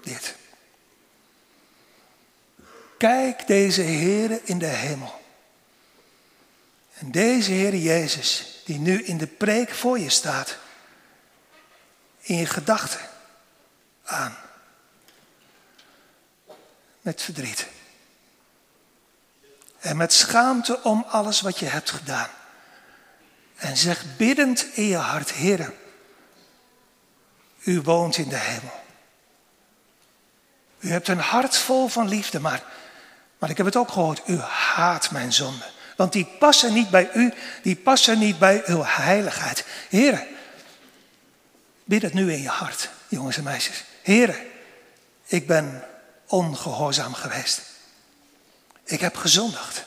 Dit. 0.03 0.35
Kijk 2.99 3.47
deze 3.47 3.81
Heer 3.81 4.41
in 4.45 4.59
de 4.59 4.67
hemel. 4.67 5.21
En 6.99 7.11
deze 7.11 7.51
Heer 7.51 7.75
Jezus, 7.75 8.61
die 8.65 8.79
nu 8.79 9.05
in 9.05 9.19
de 9.19 9.27
preek 9.27 9.71
voor 9.71 9.99
je 9.99 10.11
staat, 10.11 10.57
in 12.21 12.37
je 12.37 12.47
gedachten 12.47 13.01
aan. 14.05 14.37
Met 17.01 17.23
verdriet. 17.23 17.67
En 19.79 19.97
met 19.97 20.13
schaamte 20.13 20.83
om 20.83 21.05
alles 21.09 21.41
wat 21.41 21.59
je 21.59 21.67
hebt 21.67 21.91
gedaan. 21.91 22.29
En 23.63 23.77
zeg 23.77 24.17
biddend 24.17 24.67
in 24.73 24.85
je 24.85 24.97
hart, 24.97 25.33
Heer, 25.33 25.73
u 27.65 27.81
woont 27.81 28.17
in 28.17 28.29
de 28.29 28.39
hemel. 28.39 28.81
U 30.79 30.91
hebt 30.91 31.09
een 31.09 31.19
hart 31.19 31.57
vol 31.57 31.89
van 31.89 32.09
liefde, 32.09 32.41
maar, 32.41 32.63
maar 33.39 33.51
ik 33.51 33.57
heb 33.57 33.67
het 33.67 33.77
ook 33.77 33.91
gehoord, 33.91 34.23
u 34.27 34.39
haat 34.39 35.11
mijn 35.11 35.33
zonde. 35.33 35.71
Want 35.97 36.13
die 36.13 36.25
passen 36.25 36.73
niet 36.73 36.91
bij 36.91 37.11
u, 37.15 37.33
die 37.63 37.77
passen 37.77 38.19
niet 38.19 38.39
bij 38.39 38.63
uw 38.67 38.83
heiligheid. 38.85 39.65
Heer, 39.89 40.27
bid 41.85 42.03
het 42.03 42.15
nu 42.15 42.33
in 42.33 42.43
je 42.43 42.49
hart, 42.49 42.91
jongens 43.09 43.37
en 43.37 43.45
meisjes. 43.45 43.85
Heer, 44.03 44.43
ik 45.25 45.47
ben 45.47 45.85
ongehoorzaam 46.27 47.15
geweest. 47.15 47.63
Ik 48.85 49.01
heb 49.01 49.17
gezondigd. 49.17 49.85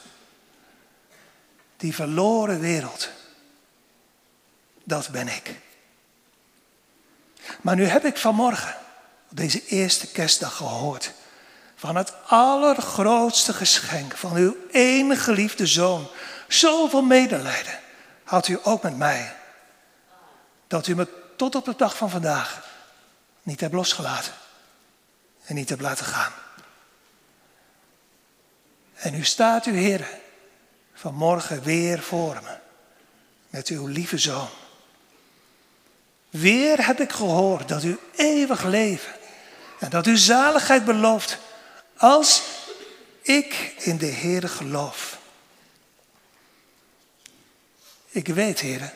Die 1.78 1.96
verloren 1.96 2.60
wereld 2.60 3.10
dat 4.86 5.10
ben 5.10 5.28
ik. 5.28 5.60
Maar 7.62 7.76
nu 7.76 7.86
heb 7.86 8.06
ik 8.06 8.18
vanmorgen, 8.18 8.76
op 9.30 9.38
deze 9.38 9.66
eerste 9.66 10.08
kerstdag, 10.08 10.56
gehoord 10.56 11.14
van 11.76 11.96
het 11.96 12.14
allergrootste 12.28 13.54
geschenk 13.54 14.18
van 14.18 14.36
uw 14.36 14.56
enige 14.72 15.24
geliefde 15.24 15.68
zoon. 15.68 16.08
Zoveel 16.48 17.02
medelijden 17.02 17.80
had 18.24 18.48
u 18.48 18.60
ook 18.64 18.84
met 18.84 18.98
mij. 18.98 19.36
Dat 20.68 20.88
u 20.88 20.96
me 20.96 21.08
tot 21.36 21.56
op 21.56 21.66
de 21.66 21.74
dag 21.78 21.98
van 21.98 22.10
vandaag 22.10 22.68
niet 23.44 23.60
hebt 23.60 23.74
losgelaten 23.74 24.34
en 25.46 25.56
niet 25.56 25.70
hebt 25.70 25.82
laten 25.82 26.06
gaan. 26.06 26.34
En 28.96 29.14
nu 29.14 29.24
staat 29.24 29.66
u, 29.66 29.78
Heer, 29.78 30.08
vanmorgen 30.94 31.64
weer 31.64 32.02
voor 32.02 32.40
me 32.44 32.58
met 33.50 33.68
uw 33.68 33.86
lieve 33.88 34.18
zoon. 34.18 34.50
Weer 36.40 36.86
heb 36.86 37.00
ik 37.00 37.12
gehoord 37.12 37.68
dat 37.68 37.84
u 37.84 38.00
eeuwig 38.16 38.64
leven 38.64 39.14
en 39.80 39.90
dat 39.90 40.08
u 40.08 40.18
zaligheid 40.18 40.86
belooft 40.86 41.38
als 41.98 42.44
ik 43.22 43.74
in 43.78 43.98
de 43.98 44.06
Heer 44.06 44.50
geloof. 44.50 45.20
Ik 48.08 48.28
weet, 48.28 48.60
Heer, 48.60 48.94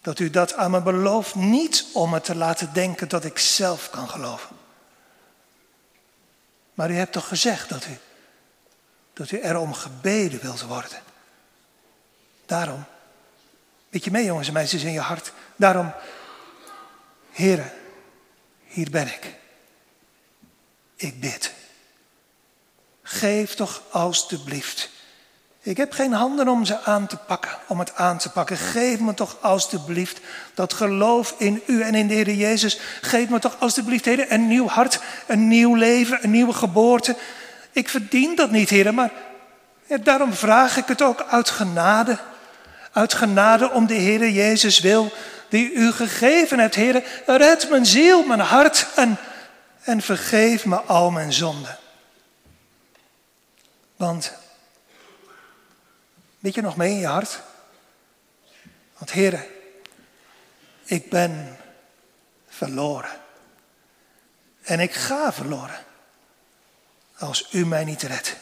dat 0.00 0.18
u 0.18 0.30
dat 0.30 0.54
aan 0.54 0.70
me 0.70 0.82
belooft 0.82 1.34
niet 1.34 1.86
om 1.92 2.10
me 2.10 2.20
te 2.20 2.34
laten 2.34 2.72
denken 2.72 3.08
dat 3.08 3.24
ik 3.24 3.38
zelf 3.38 3.90
kan 3.90 4.08
geloven. 4.08 4.56
Maar 6.74 6.90
u 6.90 6.94
hebt 6.94 7.12
toch 7.12 7.28
gezegd 7.28 7.68
dat 7.68 7.84
u, 7.84 7.98
dat 9.12 9.30
u 9.30 9.40
erom 9.40 9.74
gebeden 9.74 10.40
wilt 10.40 10.62
worden. 10.62 11.02
Daarom, 12.46 12.84
weet 13.92 14.04
je 14.04 14.10
mee 14.10 14.24
jongens 14.24 14.48
en 14.48 14.52
meisjes 14.52 14.82
in 14.82 14.92
je 14.92 15.00
hart, 15.00 15.32
daarom, 15.56 15.92
heren, 17.30 17.72
hier 18.64 18.90
ben 18.90 19.06
ik. 19.06 19.34
Ik 20.96 21.20
bid. 21.20 21.52
Geef 23.02 23.54
toch 23.54 23.82
alstublieft. 23.90 24.90
Ik 25.62 25.76
heb 25.76 25.92
geen 25.92 26.12
handen 26.12 26.48
om 26.48 26.64
ze 26.64 26.80
aan 26.80 27.06
te 27.06 27.16
pakken, 27.16 27.58
om 27.66 27.78
het 27.78 27.94
aan 27.94 28.18
te 28.18 28.30
pakken. 28.30 28.56
Geef 28.56 29.00
me 29.00 29.14
toch 29.14 29.36
alstublieft 29.40 30.20
dat 30.54 30.72
geloof 30.72 31.34
in 31.38 31.62
u 31.66 31.82
en 31.82 31.94
in 31.94 32.08
de 32.08 32.14
Heer 32.14 32.34
Jezus. 32.34 32.80
Geef 33.00 33.28
me 33.28 33.38
toch 33.38 33.56
alstublieft, 33.60 34.06
een 34.06 34.48
nieuw 34.48 34.68
hart, 34.68 35.00
een 35.26 35.48
nieuw 35.48 35.74
leven, 35.74 36.18
een 36.22 36.30
nieuwe 36.30 36.52
geboorte. 36.52 37.16
Ik 37.72 37.88
verdien 37.88 38.36
dat 38.36 38.50
niet, 38.50 38.70
Heer, 38.70 38.94
maar 38.94 39.12
daarom 40.02 40.32
vraag 40.32 40.76
ik 40.76 40.86
het 40.86 41.02
ook 41.02 41.22
uit 41.22 41.50
genade. 41.50 42.18
Uit 42.92 43.14
genade 43.14 43.70
om 43.70 43.86
de 43.86 43.94
Heer 43.94 44.28
Jezus 44.28 44.80
wil, 44.80 45.12
die 45.48 45.72
u 45.72 45.92
gegeven 45.92 46.58
hebt, 46.58 46.74
Heer. 46.74 47.22
Red 47.26 47.70
mijn 47.70 47.86
ziel, 47.86 48.22
mijn 48.26 48.40
hart 48.40 48.86
en, 48.94 49.18
en 49.82 50.02
vergeef 50.02 50.64
me 50.64 50.76
al 50.76 51.10
mijn 51.10 51.32
zonden. 51.32 51.78
Want, 53.96 54.32
weet 56.38 56.54
je 56.54 56.62
nog 56.62 56.76
mee 56.76 56.90
in 56.90 56.98
je 56.98 57.06
hart? 57.06 57.40
Want 58.98 59.10
heren, 59.10 59.44
ik 60.84 61.10
ben 61.10 61.56
verloren. 62.48 63.10
En 64.62 64.80
ik 64.80 64.94
ga 64.94 65.32
verloren. 65.32 65.84
Als 67.18 67.48
u 67.52 67.66
mij 67.66 67.84
niet 67.84 68.02
redt. 68.02 68.36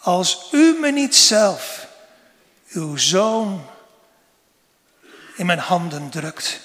Als 0.00 0.48
u 0.52 0.76
me 0.80 0.90
niet 0.90 1.16
zelf, 1.16 1.86
uw 2.70 2.96
zoon, 2.96 3.66
in 5.36 5.46
mijn 5.46 5.58
handen 5.58 6.10
drukt 6.10 6.60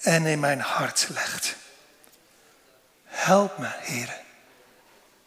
en 0.00 0.26
in 0.26 0.40
mijn 0.40 0.60
hart 0.60 1.08
legt. 1.12 1.56
Help 3.04 3.58
me, 3.58 3.68
heren. 3.80 4.20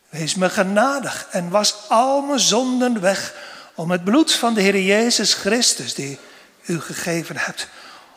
Wees 0.10 0.36
me 0.36 0.50
genadig 0.50 1.28
en 1.32 1.50
was 1.50 1.90
al 1.90 2.22
mijn 2.22 2.40
zonden 2.40 3.02
weg 3.02 3.36
om 3.76 3.92
het 3.92 4.04
bloed 4.04 4.34
van 4.34 4.54
de 4.54 4.62
Heer 4.62 4.82
Jezus 4.82 5.34
Christus 5.34 5.94
die 5.94 6.20
u 6.66 6.80
gegeven 6.80 7.38
hebt. 7.38 7.68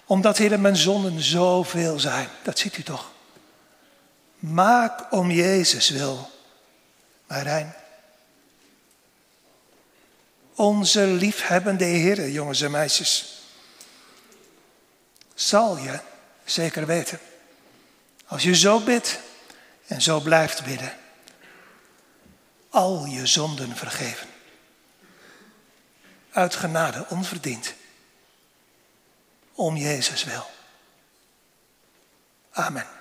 Omdat, 0.05 0.37
Heer, 0.37 0.61
mijn 0.61 0.77
zonden 0.77 1.23
zoveel 1.23 1.99
zijn. 2.01 2.29
Dat 2.43 2.59
ziet 2.59 2.77
u 2.77 2.83
toch. 2.83 3.11
Maak 4.39 5.13
om 5.13 5.31
Jezus 5.31 5.89
wil 5.89 6.31
mij 7.27 7.43
rein. 7.43 7.75
Onze 10.57 11.07
liefhebbende 11.07 11.85
Heer, 11.85 12.29
jongens 12.29 12.61
en 12.61 12.71
meisjes, 12.71 13.43
zal 15.35 15.79
je 15.79 15.99
zeker 16.45 16.87
weten. 16.87 17.19
Als 18.27 18.43
je 18.43 18.55
zo 18.55 18.81
bidt 18.81 19.19
en 19.87 20.03
zo 20.03 20.21
blijft 20.21 20.65
bidden 20.65 20.93
al 22.77 23.05
je 23.05 23.27
zonden 23.27 23.77
vergeven. 23.77 24.29
Uit 26.31 26.55
genade, 26.55 27.07
onverdiend. 27.09 27.75
Om 29.55 29.77
Jezus 29.77 30.25
wil. 30.25 30.47
Amen. 32.51 32.96